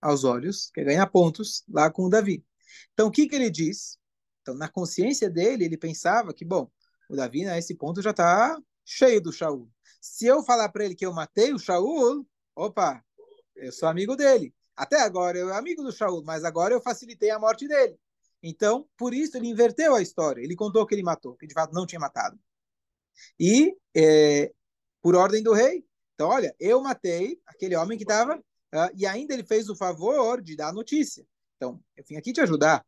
aos 0.00 0.24
olhos, 0.24 0.70
quer 0.74 0.84
ganhar 0.84 1.06
pontos 1.06 1.64
lá 1.68 1.90
com 1.90 2.02
o 2.02 2.10
Davi. 2.10 2.44
Então 2.92 3.08
o 3.08 3.10
que, 3.10 3.28
que 3.28 3.34
ele 3.34 3.50
diz? 3.50 3.98
Então 4.46 4.54
na 4.54 4.68
consciência 4.68 5.28
dele, 5.28 5.64
ele 5.64 5.76
pensava 5.76 6.32
que, 6.32 6.44
bom, 6.44 6.70
o 7.10 7.16
Davi 7.16 7.44
nesse 7.44 7.74
ponto 7.74 8.00
já 8.00 8.10
está 8.10 8.56
cheio 8.84 9.20
do 9.20 9.32
Shaul. 9.32 9.68
Se 10.00 10.24
eu 10.24 10.40
falar 10.44 10.68
para 10.68 10.84
ele 10.84 10.94
que 10.94 11.04
eu 11.04 11.12
matei 11.12 11.52
o 11.52 11.58
Shaul, 11.58 12.24
opa, 12.54 13.04
eu 13.56 13.72
sou 13.72 13.88
amigo 13.88 14.14
dele. 14.14 14.54
Até 14.76 15.00
agora 15.00 15.36
eu 15.36 15.48
era 15.48 15.58
amigo 15.58 15.82
do 15.82 15.90
Shaul, 15.90 16.22
mas 16.22 16.44
agora 16.44 16.72
eu 16.72 16.80
facilitei 16.80 17.30
a 17.30 17.40
morte 17.40 17.66
dele. 17.66 17.98
Então, 18.40 18.88
por 18.96 19.12
isso 19.12 19.36
ele 19.36 19.48
inverteu 19.48 19.96
a 19.96 20.00
história. 20.00 20.40
Ele 20.40 20.54
contou 20.54 20.86
que 20.86 20.94
ele 20.94 21.02
matou, 21.02 21.34
que 21.34 21.48
de 21.48 21.54
fato 21.54 21.74
não 21.74 21.84
tinha 21.84 21.98
matado. 21.98 22.38
E 23.40 23.76
é, 23.96 24.52
por 25.02 25.16
ordem 25.16 25.42
do 25.42 25.52
rei. 25.52 25.84
Então, 26.14 26.28
olha, 26.28 26.54
eu 26.60 26.80
matei 26.80 27.40
aquele 27.46 27.74
homem 27.74 27.98
que 27.98 28.04
estava 28.04 28.40
e 28.94 29.06
ainda 29.06 29.34
ele 29.34 29.44
fez 29.44 29.68
o 29.68 29.74
favor 29.74 30.40
de 30.40 30.54
dar 30.54 30.68
a 30.68 30.72
notícia. 30.72 31.26
Então, 31.56 31.82
eu 31.96 32.04
vim 32.08 32.14
aqui 32.14 32.32
te 32.32 32.40
ajudar. 32.40 32.86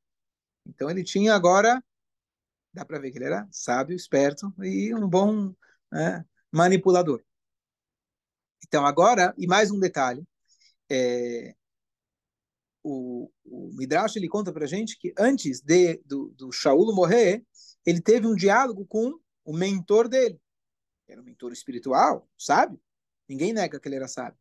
Então, 0.68 0.90
ele 0.90 1.02
tinha 1.02 1.34
agora, 1.34 1.82
dá 2.72 2.84
para 2.84 2.98
ver 2.98 3.10
que 3.10 3.18
ele 3.18 3.24
era 3.24 3.48
sábio, 3.50 3.96
esperto 3.96 4.52
e 4.62 4.94
um 4.94 5.08
bom 5.08 5.54
né, 5.90 6.24
manipulador. 6.52 7.22
Então, 8.66 8.84
agora, 8.84 9.34
e 9.38 9.46
mais 9.46 9.70
um 9.70 9.80
detalhe, 9.80 10.22
é, 10.90 11.54
o, 12.82 13.30
o 13.44 13.70
Midrash 13.74 14.16
ele 14.16 14.28
conta 14.28 14.52
para 14.52 14.66
gente 14.66 14.98
que 14.98 15.12
antes 15.18 15.60
de 15.60 16.00
do, 16.04 16.28
do 16.36 16.52
Shaul 16.52 16.94
morrer, 16.94 17.44
ele 17.84 18.00
teve 18.00 18.26
um 18.26 18.34
diálogo 18.34 18.86
com 18.86 19.18
o 19.44 19.52
mentor 19.52 20.08
dele. 20.08 20.40
Era 21.08 21.20
um 21.20 21.24
mentor 21.24 21.52
espiritual, 21.52 22.28
sabe? 22.36 22.78
Ninguém 23.28 23.52
nega 23.52 23.80
que 23.80 23.88
ele 23.88 23.96
era 23.96 24.08
sábio. 24.08 24.38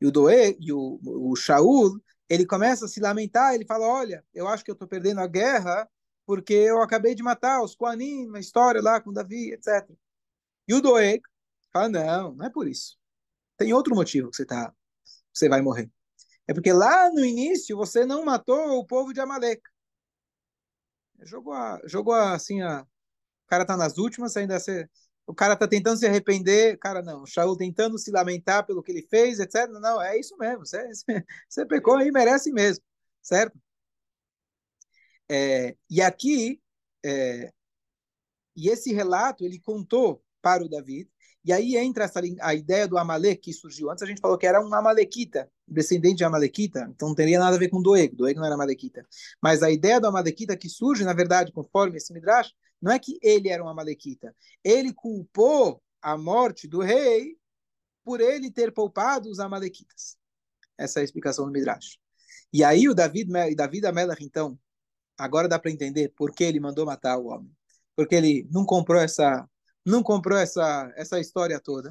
E 0.00 0.06
o 0.06 0.10
Doe, 0.10 0.56
e 0.60 0.72
o, 0.72 1.00
o 1.02 1.36
Shaul, 1.36 2.00
ele 2.28 2.46
começa 2.46 2.84
a 2.84 2.88
se 2.88 3.00
lamentar, 3.00 3.54
ele 3.54 3.64
fala: 3.64 3.86
Olha, 3.86 4.24
eu 4.34 4.46
acho 4.48 4.64
que 4.64 4.70
eu 4.70 4.74
estou 4.74 4.88
perdendo 4.88 5.20
a 5.20 5.26
guerra 5.26 5.88
porque 6.26 6.52
eu 6.52 6.82
acabei 6.82 7.14
de 7.14 7.22
matar 7.22 7.62
os 7.62 7.74
Koanim, 7.74 8.26
uma 8.26 8.38
história 8.38 8.82
lá 8.82 9.00
com 9.00 9.12
Davi, 9.12 9.52
etc. 9.52 9.88
E 10.66 10.74
o 10.74 10.80
Doeg 10.80 11.22
fala: 11.72 11.88
Não, 11.88 12.34
não 12.34 12.46
é 12.46 12.50
por 12.50 12.68
isso. 12.68 12.98
Tem 13.56 13.72
outro 13.72 13.94
motivo 13.94 14.30
que 14.30 14.36
você, 14.36 14.44
tá, 14.44 14.72
você 15.32 15.48
vai 15.48 15.62
morrer. 15.62 15.90
É 16.46 16.54
porque 16.54 16.72
lá 16.72 17.10
no 17.10 17.24
início 17.24 17.76
você 17.76 18.06
não 18.06 18.24
matou 18.24 18.78
o 18.78 18.86
povo 18.86 19.12
de 19.12 19.20
Amalek. 19.20 19.62
Jogou, 21.22 21.52
a, 21.52 21.80
jogou 21.84 22.14
a, 22.14 22.34
assim, 22.34 22.62
a, 22.62 22.82
o 22.82 23.46
cara 23.48 23.66
tá 23.66 23.76
nas 23.76 23.98
últimas, 23.98 24.36
ainda 24.36 24.58
se, 24.60 24.88
o 25.28 25.34
cara 25.34 25.54
tá 25.54 25.68
tentando 25.68 25.98
se 25.98 26.06
arrepender, 26.06 26.78
cara 26.78 27.02
não, 27.02 27.22
o 27.22 27.26
Shaul 27.26 27.54
tentando 27.54 27.98
se 27.98 28.10
lamentar 28.10 28.64
pelo 28.66 28.82
que 28.82 28.90
ele 28.90 29.02
fez, 29.02 29.38
etc. 29.38 29.68
Não, 29.68 30.00
é 30.00 30.18
isso 30.18 30.34
mesmo, 30.38 30.64
você, 30.64 30.90
você 31.46 31.66
pecou 31.66 31.96
aí, 31.96 32.10
merece 32.10 32.50
mesmo, 32.50 32.82
certo? 33.22 33.56
É, 35.30 35.76
e 35.90 36.00
aqui, 36.00 36.60
é, 37.04 37.52
e 38.56 38.70
esse 38.70 38.92
relato 38.94 39.44
ele 39.44 39.60
contou 39.60 40.24
para 40.40 40.64
o 40.64 40.68
David, 40.68 41.10
e 41.44 41.52
aí 41.52 41.76
entra 41.76 42.04
essa, 42.04 42.20
a 42.40 42.54
ideia 42.54 42.88
do 42.88 42.96
Amalek 42.96 43.40
que 43.40 43.52
surgiu. 43.52 43.90
Antes 43.90 44.02
a 44.02 44.06
gente 44.06 44.20
falou 44.20 44.38
que 44.38 44.46
era 44.46 44.60
um 44.60 44.74
Amalequita, 44.74 45.50
descendente 45.66 46.16
de 46.16 46.24
Amalequita, 46.24 46.90
então 46.94 47.08
não 47.08 47.14
teria 47.14 47.38
nada 47.38 47.56
a 47.56 47.58
ver 47.58 47.68
com 47.68 47.82
Doeg. 47.82 48.14
Doeg 48.16 48.36
não 48.36 48.44
era 48.44 48.54
Amalequita. 48.54 49.06
Mas 49.42 49.62
a 49.62 49.70
ideia 49.70 50.00
do 50.00 50.06
Amalequita 50.06 50.56
que 50.56 50.68
surge, 50.68 51.04
na 51.04 51.12
verdade, 51.12 51.52
conforme 51.52 51.98
esse 51.98 52.12
Midrash, 52.12 52.52
não 52.80 52.92
é 52.92 52.98
que 52.98 53.18
ele 53.22 53.48
era 53.48 53.62
um 53.62 53.68
Amalequita. 53.68 54.34
Ele 54.62 54.92
culpou 54.92 55.82
a 56.00 56.16
morte 56.16 56.68
do 56.68 56.80
rei 56.80 57.36
por 58.04 58.20
ele 58.20 58.50
ter 58.50 58.72
poupado 58.72 59.28
os 59.28 59.40
Amalequitas. 59.40 60.16
Essa 60.76 61.00
é 61.00 61.02
a 61.02 61.04
explicação 61.04 61.44
do 61.44 61.50
Midrash. 61.50 61.98
E 62.52 62.64
aí 62.64 62.88
o 62.88 62.94
David, 62.94 63.30
David 63.54 63.86
Amelach, 63.86 64.24
então, 64.24 64.58
agora 65.18 65.48
dá 65.48 65.58
para 65.58 65.70
entender 65.70 66.12
por 66.16 66.32
que 66.32 66.44
ele 66.44 66.60
mandou 66.60 66.86
matar 66.86 67.18
o 67.18 67.26
homem. 67.26 67.50
Porque 67.96 68.14
ele 68.14 68.48
não 68.50 68.64
comprou 68.64 69.00
essa 69.00 69.48
não 69.84 70.02
comprou 70.02 70.36
essa, 70.36 70.92
essa 70.96 71.18
história 71.18 71.58
toda, 71.58 71.90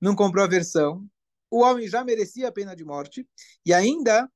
não 0.00 0.14
comprou 0.14 0.44
a 0.44 0.48
versão. 0.48 1.04
O 1.50 1.62
homem 1.62 1.88
já 1.88 2.04
merecia 2.04 2.48
a 2.48 2.52
pena 2.52 2.74
de 2.74 2.84
morte 2.84 3.28
e 3.64 3.74
ainda 3.74 4.30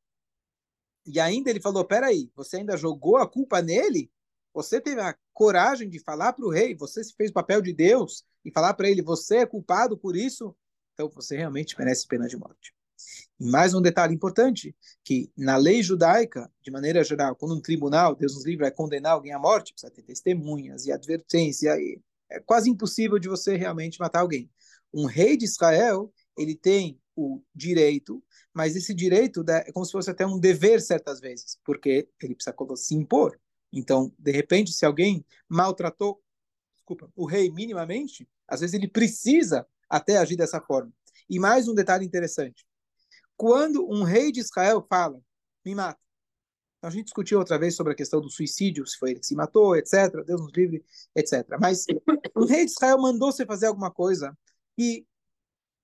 e 1.06 1.18
ainda 1.18 1.50
ele 1.50 1.60
falou: 1.60 1.84
peraí, 1.84 2.30
você 2.34 2.58
ainda 2.58 2.76
jogou 2.76 3.16
a 3.16 3.28
culpa 3.28 3.62
nele? 3.62 4.10
Você 4.52 4.80
teve 4.80 5.00
a 5.00 5.16
coragem 5.32 5.88
de 5.88 5.98
falar 6.00 6.32
para 6.32 6.44
o 6.44 6.50
rei, 6.50 6.74
você 6.74 7.02
se 7.04 7.14
fez 7.14 7.30
o 7.30 7.34
papel 7.34 7.62
de 7.62 7.72
Deus 7.72 8.24
e 8.44 8.50
falar 8.50 8.74
para 8.74 8.88
ele: 8.88 9.02
você 9.02 9.38
é 9.38 9.46
culpado 9.46 9.96
por 9.96 10.16
isso? 10.16 10.54
Então 10.94 11.08
você 11.08 11.36
realmente 11.36 11.78
merece 11.78 12.06
pena 12.06 12.26
de 12.26 12.36
morte. 12.36 12.74
E 13.38 13.46
mais 13.46 13.72
um 13.72 13.80
detalhe 13.80 14.14
importante, 14.14 14.76
que 15.02 15.32
na 15.36 15.56
lei 15.56 15.82
judaica, 15.82 16.50
de 16.60 16.70
maneira 16.70 17.02
geral, 17.02 17.34
quando 17.34 17.54
um 17.54 17.60
tribunal, 17.60 18.14
Deus 18.14 18.34
nos 18.34 18.44
livre, 18.44 18.64
vai 18.64 18.70
condenar 18.70 19.12
alguém 19.12 19.32
à 19.32 19.38
morte, 19.38 19.72
precisa 19.72 19.90
ter 19.90 20.02
testemunhas 20.02 20.84
e 20.84 20.92
advertência 20.92 21.70
e 21.78 21.98
é 22.30 22.38
quase 22.40 22.68
impossível 22.68 23.18
de 23.18 23.28
você 23.28 23.56
realmente 23.56 23.98
matar 23.98 24.20
alguém. 24.20 24.50
Um 24.92 25.06
rei 25.06 25.36
de 25.36 25.44
Israel, 25.46 26.12
ele 26.36 26.54
tem 26.54 27.00
o 27.16 27.42
direito, 27.54 28.22
mas 28.52 28.76
esse 28.76 28.94
direito 28.94 29.44
é 29.48 29.72
como 29.72 29.84
se 29.84 29.92
fosse 29.92 30.10
até 30.10 30.26
um 30.26 30.38
dever 30.38 30.80
certas 30.80 31.20
vezes, 31.20 31.58
porque 31.64 32.08
ele 32.22 32.34
precisa 32.34 32.54
se 32.76 32.94
impor. 32.94 33.38
Então, 33.72 34.12
de 34.18 34.32
repente, 34.32 34.72
se 34.72 34.84
alguém 34.84 35.24
maltratou, 35.48 36.22
desculpa, 36.74 37.10
o 37.14 37.26
rei 37.26 37.50
minimamente, 37.50 38.28
às 38.46 38.60
vezes 38.60 38.74
ele 38.74 38.88
precisa 38.88 39.66
até 39.88 40.16
agir 40.16 40.36
dessa 40.36 40.60
forma. 40.60 40.92
E 41.28 41.38
mais 41.38 41.68
um 41.68 41.74
detalhe 41.74 42.04
interessante. 42.04 42.66
Quando 43.36 43.88
um 43.88 44.02
rei 44.02 44.32
de 44.32 44.40
Israel 44.40 44.84
fala, 44.88 45.20
me 45.64 45.74
mata, 45.74 46.00
então, 46.80 46.88
a 46.88 46.92
gente 46.92 47.04
discutiu 47.04 47.38
outra 47.38 47.58
vez 47.58 47.76
sobre 47.76 47.92
a 47.92 47.96
questão 47.96 48.22
do 48.22 48.30
suicídio, 48.30 48.86
se 48.86 48.98
foi 48.98 49.10
ele 49.10 49.20
que 49.20 49.26
se 49.26 49.34
matou, 49.34 49.76
etc. 49.76 50.24
Deus 50.24 50.40
nos 50.40 50.52
livre, 50.54 50.82
etc. 51.14 51.46
Mas 51.60 51.84
o 52.34 52.46
rei 52.46 52.64
de 52.64 52.70
Israel 52.70 52.98
mandou 52.98 53.30
você 53.30 53.44
fazer 53.44 53.66
alguma 53.66 53.90
coisa 53.90 54.36
e 54.78 55.06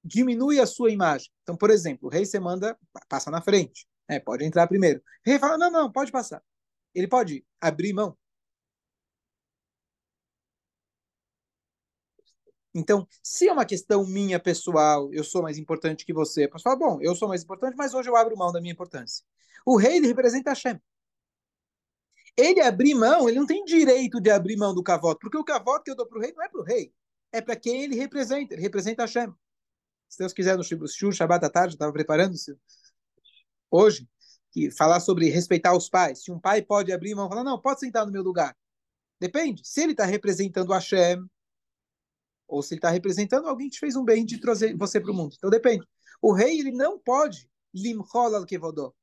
diminui 0.02 0.58
a 0.58 0.64
sua 0.64 0.90
imagem. 0.90 1.30
Então, 1.42 1.54
por 1.54 1.68
exemplo, 1.68 2.08
o 2.08 2.10
rei 2.10 2.24
você 2.24 2.40
manda, 2.40 2.78
passa 3.10 3.30
na 3.30 3.42
frente, 3.42 3.86
né? 4.08 4.18
pode 4.20 4.42
entrar 4.42 4.66
primeiro. 4.66 5.00
O 5.00 5.30
rei 5.30 5.38
fala, 5.38 5.58
não, 5.58 5.70
não, 5.70 5.92
pode 5.92 6.10
passar. 6.10 6.42
Ele 6.96 7.06
pode 7.06 7.44
abrir 7.60 7.92
mão. 7.92 8.16
Então, 12.74 13.06
se 13.22 13.48
é 13.48 13.52
uma 13.52 13.66
questão 13.66 14.06
minha 14.06 14.40
pessoal, 14.40 15.12
eu 15.12 15.22
sou 15.22 15.42
mais 15.42 15.58
importante 15.58 16.06
que 16.06 16.12
você, 16.12 16.44
eu 16.44 16.50
posso 16.50 16.64
falar, 16.64 16.76
bom, 16.76 16.98
eu 17.02 17.14
sou 17.14 17.28
mais 17.28 17.42
importante, 17.42 17.76
mas 17.76 17.92
hoje 17.92 18.08
eu 18.08 18.16
abro 18.16 18.36
mão 18.36 18.50
da 18.50 18.60
minha 18.60 18.72
importância. 18.72 19.24
O 19.64 19.76
rei, 19.76 19.96
ele 19.96 20.06
representa 20.06 20.50
Hashem. 20.50 20.80
Ele 22.34 22.60
abrir 22.62 22.94
mão, 22.94 23.28
ele 23.28 23.38
não 23.38 23.46
tem 23.46 23.62
direito 23.64 24.20
de 24.20 24.30
abrir 24.30 24.56
mão 24.56 24.74
do 24.74 24.82
cavoto, 24.82 25.20
porque 25.20 25.38
o 25.38 25.44
cavoto 25.44 25.84
que 25.84 25.90
eu 25.90 25.96
dou 25.96 26.06
para 26.06 26.18
o 26.18 26.20
rei 26.20 26.32
não 26.32 26.42
é 26.44 26.48
para 26.48 26.60
o 26.60 26.64
rei, 26.64 26.92
é 27.32 27.40
para 27.42 27.56
quem 27.56 27.82
ele 27.82 27.96
representa, 27.96 28.54
ele 28.54 28.62
representa 28.62 29.02
Hashem. 29.02 29.32
Se 30.08 30.18
Deus 30.18 30.32
quiser, 30.32 30.56
no 30.56 30.64
Shur, 30.64 31.12
Shabbat 31.12 31.44
à 31.44 31.50
tarde, 31.50 31.74
estava 31.74 31.92
preparando-se 31.92 32.56
hoje, 33.70 34.08
que 34.56 34.70
falar 34.70 35.00
sobre 35.00 35.28
respeitar 35.28 35.76
os 35.76 35.86
pais. 35.86 36.24
Se 36.24 36.32
um 36.32 36.40
pai 36.40 36.62
pode 36.62 36.90
abrir 36.90 37.14
mão 37.14 37.28
falar, 37.28 37.44
não, 37.44 37.60
pode 37.60 37.80
sentar 37.80 38.06
no 38.06 38.12
meu 38.12 38.22
lugar. 38.22 38.56
Depende. 39.20 39.60
Se 39.62 39.82
ele 39.82 39.92
está 39.92 40.06
representando 40.06 40.72
Hashem, 40.72 41.22
ou 42.48 42.62
se 42.62 42.72
ele 42.72 42.78
está 42.78 42.88
representando 42.88 43.48
alguém 43.48 43.68
que 43.68 43.78
fez 43.78 43.96
um 43.96 44.04
bem 44.04 44.24
de 44.24 44.40
trazer 44.40 44.74
você 44.74 44.98
para 44.98 45.10
o 45.12 45.14
mundo. 45.14 45.34
Então 45.36 45.50
depende. 45.50 45.86
O 46.22 46.32
rei, 46.32 46.58
ele 46.58 46.70
não 46.70 46.98
pode 46.98 47.50
limchol 47.74 48.34
al 48.34 48.46
kevodó. 48.46 48.94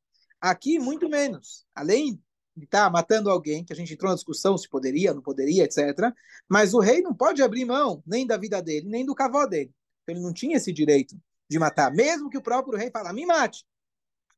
Aqui, 0.41 0.79
muito 0.79 1.07
menos. 1.07 1.67
Além 1.75 2.19
de 2.55 2.65
estar 2.65 2.85
tá 2.85 2.89
matando 2.89 3.29
alguém, 3.29 3.63
que 3.63 3.73
a 3.73 3.75
gente 3.75 3.93
entrou 3.93 4.09
na 4.09 4.15
discussão 4.15 4.57
se 4.57 4.67
poderia, 4.67 5.13
não 5.13 5.21
poderia, 5.21 5.65
etc. 5.65 6.11
Mas 6.49 6.73
o 6.73 6.79
rei 6.79 7.01
não 7.01 7.13
pode 7.13 7.43
abrir 7.43 7.65
mão 7.65 8.01
nem 8.07 8.25
da 8.25 8.37
vida 8.37 8.59
dele, 8.59 8.89
nem 8.89 9.05
do 9.05 9.13
cavó 9.13 9.45
dele. 9.45 9.71
Ele 10.07 10.19
não 10.19 10.33
tinha 10.33 10.57
esse 10.57 10.73
direito 10.73 11.15
de 11.47 11.59
matar, 11.59 11.91
mesmo 11.91 12.29
que 12.29 12.37
o 12.37 12.41
próprio 12.41 12.75
rei 12.75 12.89
fala, 12.89 13.13
me 13.13 13.23
mate. 13.23 13.63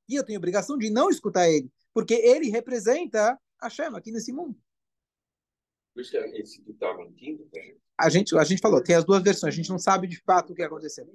E 0.08 0.16
eu 0.16 0.24
tenho 0.24 0.38
obrigação 0.38 0.78
de 0.78 0.90
não 0.90 1.10
escutar 1.10 1.50
ele, 1.50 1.72
porque 1.94 2.14
ele 2.14 2.50
representa 2.50 3.40
a 3.60 3.70
chama 3.70 3.98
aqui 3.98 4.12
nesse 4.12 4.32
mundo. 4.32 4.58
Por 5.94 6.04
que 6.04 6.18
esse 6.18 6.62
que 6.62 6.72
está 6.72 6.96
mentindo, 6.98 7.50
a 7.98 8.10
gente, 8.10 8.38
a 8.38 8.44
gente 8.44 8.62
falou, 8.62 8.84
tem 8.84 8.96
as 8.96 9.06
duas 9.06 9.24
versões, 9.24 9.54
a 9.54 9.56
gente 9.56 9.70
não 9.70 9.80
sabe 9.80 10.08
de 10.08 10.22
fato 10.22 10.52
o 10.52 10.56
que 10.56 10.62
aconteceu. 10.62 11.08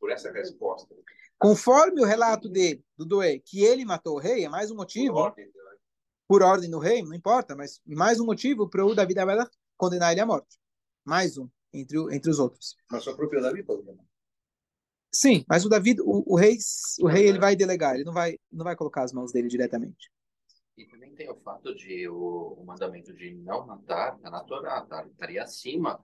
Por 0.00 0.10
essa 0.10 0.32
resposta. 0.32 0.94
Conforme 1.38 2.00
o 2.00 2.06
relato 2.06 2.48
dele, 2.48 2.82
do 2.96 3.04
Doe, 3.04 3.40
que 3.40 3.62
ele 3.62 3.84
matou 3.84 4.16
o 4.16 4.18
rei, 4.18 4.44
é 4.44 4.48
mais 4.48 4.70
um 4.70 4.76
motivo. 4.76 5.14
Por 5.14 5.20
ordem, 5.20 5.52
por 6.26 6.42
ordem 6.42 6.70
do 6.70 6.78
rei, 6.78 7.02
não 7.02 7.14
importa, 7.14 7.54
mas 7.54 7.80
mais 7.86 8.18
um 8.18 8.24
motivo 8.24 8.68
para 8.68 8.84
o 8.84 8.94
Davi 8.94 9.18
Abela 9.18 9.48
condenar 9.76 10.12
ele 10.12 10.20
à 10.20 10.26
morte. 10.26 10.58
Mais 11.04 11.36
um 11.36 11.48
entre, 11.72 11.98
entre 12.14 12.30
os 12.30 12.38
outros. 12.38 12.76
Mas 12.90 13.06
o 13.06 13.14
próprio 13.14 13.42
Davi 13.42 13.62
pode 13.62 13.82
Sim, 15.18 15.46
mas 15.48 15.64
o 15.64 15.68
Davi, 15.70 15.96
o, 15.98 16.34
o, 16.34 16.36
rei, 16.36 16.58
o 17.00 17.06
rei 17.06 17.26
ele 17.26 17.38
vai 17.38 17.56
delegar, 17.56 17.94
ele 17.94 18.04
não 18.04 18.12
vai, 18.12 18.36
não 18.52 18.64
vai 18.64 18.76
colocar 18.76 19.02
as 19.02 19.14
mãos 19.14 19.32
dele 19.32 19.48
diretamente. 19.48 20.10
E 20.76 20.84
também 20.84 21.14
tem 21.14 21.30
o 21.30 21.36
fato 21.36 21.74
de 21.74 22.06
o, 22.06 22.58
o 22.58 22.64
mandamento 22.66 23.14
de 23.14 23.34
não 23.34 23.66
matar 23.66 24.18
tá 24.18 24.28
na 24.28 24.44
Torá, 24.44 24.82
tá? 24.82 25.06
estaria 25.06 25.42
acima. 25.42 25.98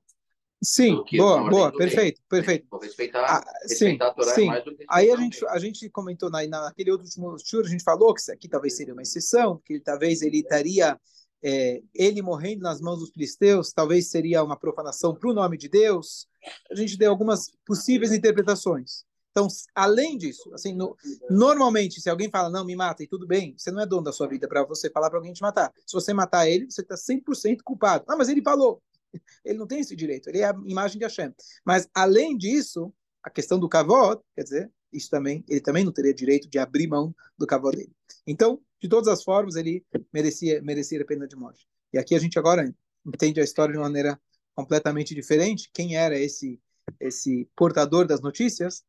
Sim, 0.65 1.05
boa, 1.15 1.51
boa, 1.51 1.73
perfeito, 1.77 2.21
rei. 2.21 2.27
perfeito. 2.27 2.67
Vou 2.71 2.81
respeitar, 2.81 3.23
ah, 3.23 3.45
respeitar 3.69 4.07
sim, 4.07 4.11
a 4.11 4.15
Torá 4.15 4.35
sim. 4.35 4.45
É 4.45 4.47
mais 4.47 4.65
do 4.65 4.75
que 4.75 4.87
Aí 4.89 5.11
a 5.11 5.17
gente, 5.17 5.47
a 5.47 5.59
gente 5.59 5.91
comentou 5.91 6.31
na, 6.31 6.47
naquele 6.47 6.91
outro 6.91 7.05
último 7.05 7.37
tour, 7.51 7.67
a 7.67 7.69
gente 7.69 7.85
falou 7.85 8.15
que 8.15 8.21
isso 8.23 8.33
aqui 8.33 8.49
talvez 8.49 8.79
seria 8.79 8.95
uma 8.95 9.03
exceção, 9.03 9.61
que 9.63 9.75
ele, 9.75 9.83
talvez 9.83 10.23
ele 10.23 10.39
estaria 10.39 10.99
é, 11.43 11.83
ele 11.95 12.23
morrendo 12.23 12.63
nas 12.63 12.81
mãos 12.81 13.01
dos 13.01 13.11
filisteus, 13.11 13.73
talvez 13.73 14.09
seria 14.09 14.45
uma 14.45 14.57
profanação 14.57 15.15
para 15.15 15.29
o 15.29 15.35
nome 15.35 15.57
de 15.57 15.69
Deus. 15.69 16.29
A 16.71 16.75
gente 16.75 16.97
deu 16.97 17.11
algumas 17.11 17.51
possíveis 17.67 18.13
interpretações. 18.13 19.05
Então, 19.33 19.49
além 19.75 20.19
disso, 20.19 20.53
assim, 20.53 20.75
no, 20.75 20.95
normalmente, 21.31 22.01
se 22.01 22.11
alguém 22.11 22.31
fala, 22.31 22.51
não, 22.51 22.65
me 22.65 22.77
mata, 22.77 23.03
e 23.03 23.09
tudo 23.09 23.27
bem, 23.27 23.55
você 23.57 23.71
não 23.71 23.81
é 23.81 23.87
dono 23.87 24.05
da 24.05 24.13
sua 24.13 24.29
vida 24.29 24.47
para 24.47 24.63
você 24.65 24.91
falar 24.91 25.09
para 25.09 25.19
alguém 25.19 25.33
te 25.33 25.41
matar. 25.41 25.73
Se 25.87 25.95
você 25.95 26.13
matar 26.13 26.47
ele, 26.47 26.71
você 26.71 26.83
está 26.83 26.95
100% 26.95 27.63
culpado. 27.65 28.05
Ah, 28.07 28.17
mas 28.17 28.29
ele 28.29 28.43
falou. 28.43 28.81
Ele 29.45 29.59
não 29.59 29.67
tem 29.67 29.81
esse 29.81 29.95
direito, 29.95 30.31
ele 30.31 30.39
é 30.39 30.47
a 30.47 30.55
imagem 30.65 30.99
de 30.99 31.05
Hashem. 31.05 31.35
Mas, 31.67 31.87
além 31.93 32.35
disso, 32.35 32.91
a 33.23 33.29
questão 33.29 33.59
do 33.59 33.69
kavod, 33.69 34.23
quer 34.35 34.43
dizer, 34.43 34.73
isso 34.91 35.11
também, 35.11 35.45
ele 35.49 35.61
também 35.61 35.85
não 35.85 35.93
teria 35.93 36.15
direito 36.15 36.49
de 36.49 36.59
abrir 36.59 36.87
mão 36.87 37.15
do 37.37 37.47
kavod 37.47 37.77
dele. 37.77 37.93
Então, 38.27 38.61
de 38.81 38.89
todas 38.89 39.09
as 39.09 39.23
formas, 39.23 39.57
ele 39.57 39.85
merecia, 40.13 40.63
merecia 40.63 41.01
a 41.01 41.05
pena 41.07 41.27
de 41.27 41.37
morte. 41.37 41.67
E 41.93 41.99
aqui 41.99 42.15
a 42.15 42.19
gente 42.19 42.39
agora 42.39 42.75
entende 43.07 43.41
a 43.41 43.45
história 43.45 43.73
de 43.73 43.79
uma 43.79 43.87
maneira 43.87 44.21
completamente 44.55 45.15
diferente. 45.15 45.71
Quem 45.73 45.97
era 45.97 46.19
esse 46.19 46.61
esse 47.01 47.49
portador 47.57 48.07
das 48.07 48.21
notícias? 48.21 48.85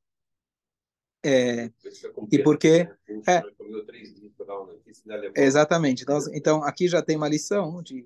É, 1.26 1.72
e 2.30 2.39
porque 2.39 2.89
é, 3.26 3.41
exatamente. 5.38 6.04
Então, 6.04 6.19
então 6.34 6.63
aqui 6.63 6.88
já 6.88 7.02
tem 7.02 7.15
uma 7.15 7.30
lição 7.30 7.82
de 7.82 8.06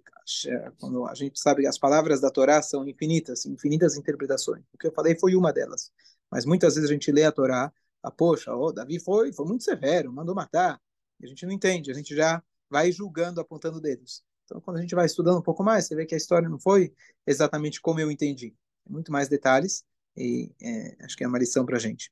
quando 0.80 1.08
a 1.08 1.16
gente 1.16 1.40
sabe 1.40 1.62
que 1.62 1.68
as 1.68 1.80
palavras 1.80 2.22
da 2.22 2.30
Torá 2.30 2.62
são 2.62 2.88
infinitas 2.88 3.46
infinitas 3.48 3.98
interpretações. 3.98 4.64
O 4.72 4.78
que 4.78 4.88
eu 4.88 4.92
falei 4.92 5.18
foi 5.18 5.36
uma 5.36 5.52
delas. 5.52 5.92
Mas 6.30 6.46
muitas 6.46 6.76
vezes 6.76 6.90
a 6.90 6.94
gente 6.94 7.12
lê 7.12 7.24
a 7.24 7.32
Torá 7.32 7.74
a 8.04 8.12
poxa 8.12 8.54
oh, 8.56 8.72
Davi 8.72 9.00
foi 9.00 9.34
foi 9.34 9.46
muito 9.48 9.64
severo 9.64 10.14
mandou 10.14 10.36
matar 10.36 10.80
a 11.26 11.28
gente 11.28 11.46
não 11.46 11.54
entende, 11.54 11.92
a 11.92 11.94
gente 11.94 12.16
já 12.16 12.44
vai 12.70 12.92
julgando, 12.92 13.42
apontando 13.42 13.82
dedos. 13.82 14.24
Então, 14.46 14.62
quando 14.62 14.78
a 14.78 14.82
gente 14.82 14.96
vai 14.96 15.06
estudando 15.06 15.40
um 15.40 15.44
pouco 15.44 15.64
mais, 15.64 15.86
você 15.86 15.96
vê 15.96 16.06
que 16.06 16.14
a 16.14 16.18
história 16.18 16.48
não 16.48 16.60
foi 16.60 16.94
exatamente 17.26 17.82
como 17.82 18.00
eu 18.00 18.10
entendi. 18.10 18.56
Tem 18.84 18.94
muito 18.94 19.12
mais 19.12 19.28
detalhes 19.28 19.84
e 20.16 20.52
é, 20.62 21.06
acho 21.06 21.18
que 21.18 21.24
é 21.24 21.28
uma 21.28 21.38
lição 21.40 21.66
para 21.66 21.78
a 21.78 21.80
gente. 21.80 22.12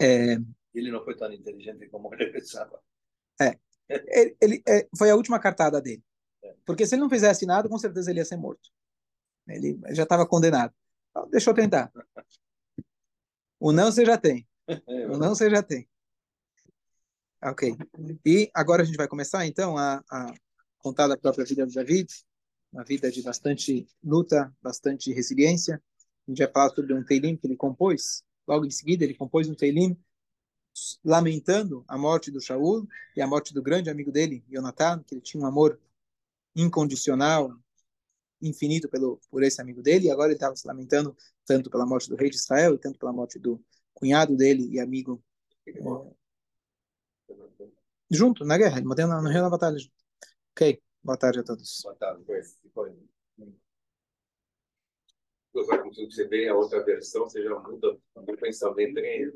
É, 0.00 0.36
ele 0.74 0.90
não 0.90 1.02
foi 1.02 1.16
tão 1.16 1.32
inteligente 1.32 1.88
como 1.88 2.12
ele 2.14 2.26
pensava. 2.30 2.80
É. 3.40 3.58
Ele, 3.88 4.36
ele 4.40 4.62
é, 4.66 4.86
foi 4.96 5.10
a 5.10 5.16
última 5.16 5.38
cartada 5.38 5.80
dele. 5.80 6.02
É. 6.42 6.54
Porque 6.64 6.86
se 6.86 6.94
ele 6.94 7.02
não 7.02 7.10
fizesse 7.10 7.46
nada, 7.46 7.68
com 7.68 7.78
certeza 7.78 8.10
ele 8.10 8.20
ia 8.20 8.24
ser 8.24 8.36
morto. 8.36 8.68
Ele 9.48 9.78
já 9.90 10.02
estava 10.02 10.26
condenado. 10.26 10.74
Então, 11.10 11.28
deixa 11.30 11.50
eu 11.50 11.54
tentar. 11.54 11.90
O 13.58 13.72
não 13.72 13.90
você 13.90 14.04
já 14.04 14.18
tem. 14.18 14.46
O 15.08 15.16
não 15.16 15.30
você 15.30 15.48
já 15.48 15.62
tem. 15.62 15.88
Ok. 17.42 17.76
E 18.24 18.50
agora 18.54 18.82
a 18.82 18.84
gente 18.84 18.96
vai 18.96 19.08
começar, 19.08 19.46
então, 19.46 19.76
a, 19.76 20.02
a 20.10 20.34
contar 20.78 21.06
da 21.06 21.16
própria 21.16 21.44
vida 21.44 21.66
de 21.66 21.74
David, 21.74 22.08
uma 22.72 22.84
vida 22.84 23.10
de 23.10 23.22
bastante 23.22 23.86
luta, 24.02 24.52
bastante 24.62 25.12
resiliência. 25.12 25.82
A 26.26 26.30
gente 26.30 26.38
vai 26.38 26.50
falar 26.50 26.70
sobre 26.70 26.94
um 26.94 27.04
Teilim 27.04 27.36
que 27.36 27.46
ele 27.46 27.56
compôs. 27.56 28.22
Logo 28.46 28.64
em 28.64 28.70
seguida, 28.70 29.04
ele 29.04 29.14
compôs 29.14 29.48
um 29.48 29.54
Teilim 29.54 29.96
lamentando 31.04 31.84
a 31.88 31.96
morte 31.96 32.30
do 32.30 32.40
Shaul 32.40 32.86
e 33.16 33.22
a 33.22 33.26
morte 33.26 33.54
do 33.54 33.62
grande 33.62 33.88
amigo 33.88 34.12
dele, 34.12 34.44
Jonathan, 34.48 35.02
que 35.02 35.14
ele 35.14 35.22
tinha 35.22 35.42
um 35.42 35.46
amor 35.46 35.80
incondicional, 36.54 37.56
infinito 38.40 38.88
pelo 38.88 39.20
por 39.30 39.42
esse 39.42 39.60
amigo 39.60 39.82
dele, 39.82 40.06
e 40.06 40.10
agora 40.10 40.28
ele 40.28 40.36
estava 40.36 40.54
se 40.54 40.66
lamentando 40.66 41.16
tanto 41.44 41.70
pela 41.70 41.86
morte 41.86 42.08
do 42.08 42.16
rei 42.16 42.28
de 42.28 42.36
Israel 42.36 42.74
e 42.74 42.78
tanto 42.78 42.98
pela 42.98 43.12
morte 43.12 43.38
do 43.38 43.62
cunhado 43.94 44.36
dele 44.36 44.68
e 44.70 44.78
amigo 44.78 45.22
Junto, 48.10 48.44
na 48.44 48.56
guerra, 48.56 48.78
ele 48.78 48.86
morreu 48.86 49.08
no 49.08 49.28
Rio 49.28 49.42
da 49.42 49.50
Batalha. 49.50 49.78
Ok, 50.52 50.80
boa 51.02 51.18
tarde 51.18 51.40
a 51.40 51.42
todos. 51.42 51.80
Boa 51.82 51.96
tarde. 51.96 52.24
Foi. 52.72 52.96
Você 55.52 56.28
vê 56.28 56.48
a 56.48 56.54
outra 56.54 56.84
versão, 56.84 57.24
você 57.24 57.42
já 57.42 57.58
muda 57.58 57.98
o 58.14 58.36
pensamento 58.36 58.98
em 58.98 59.32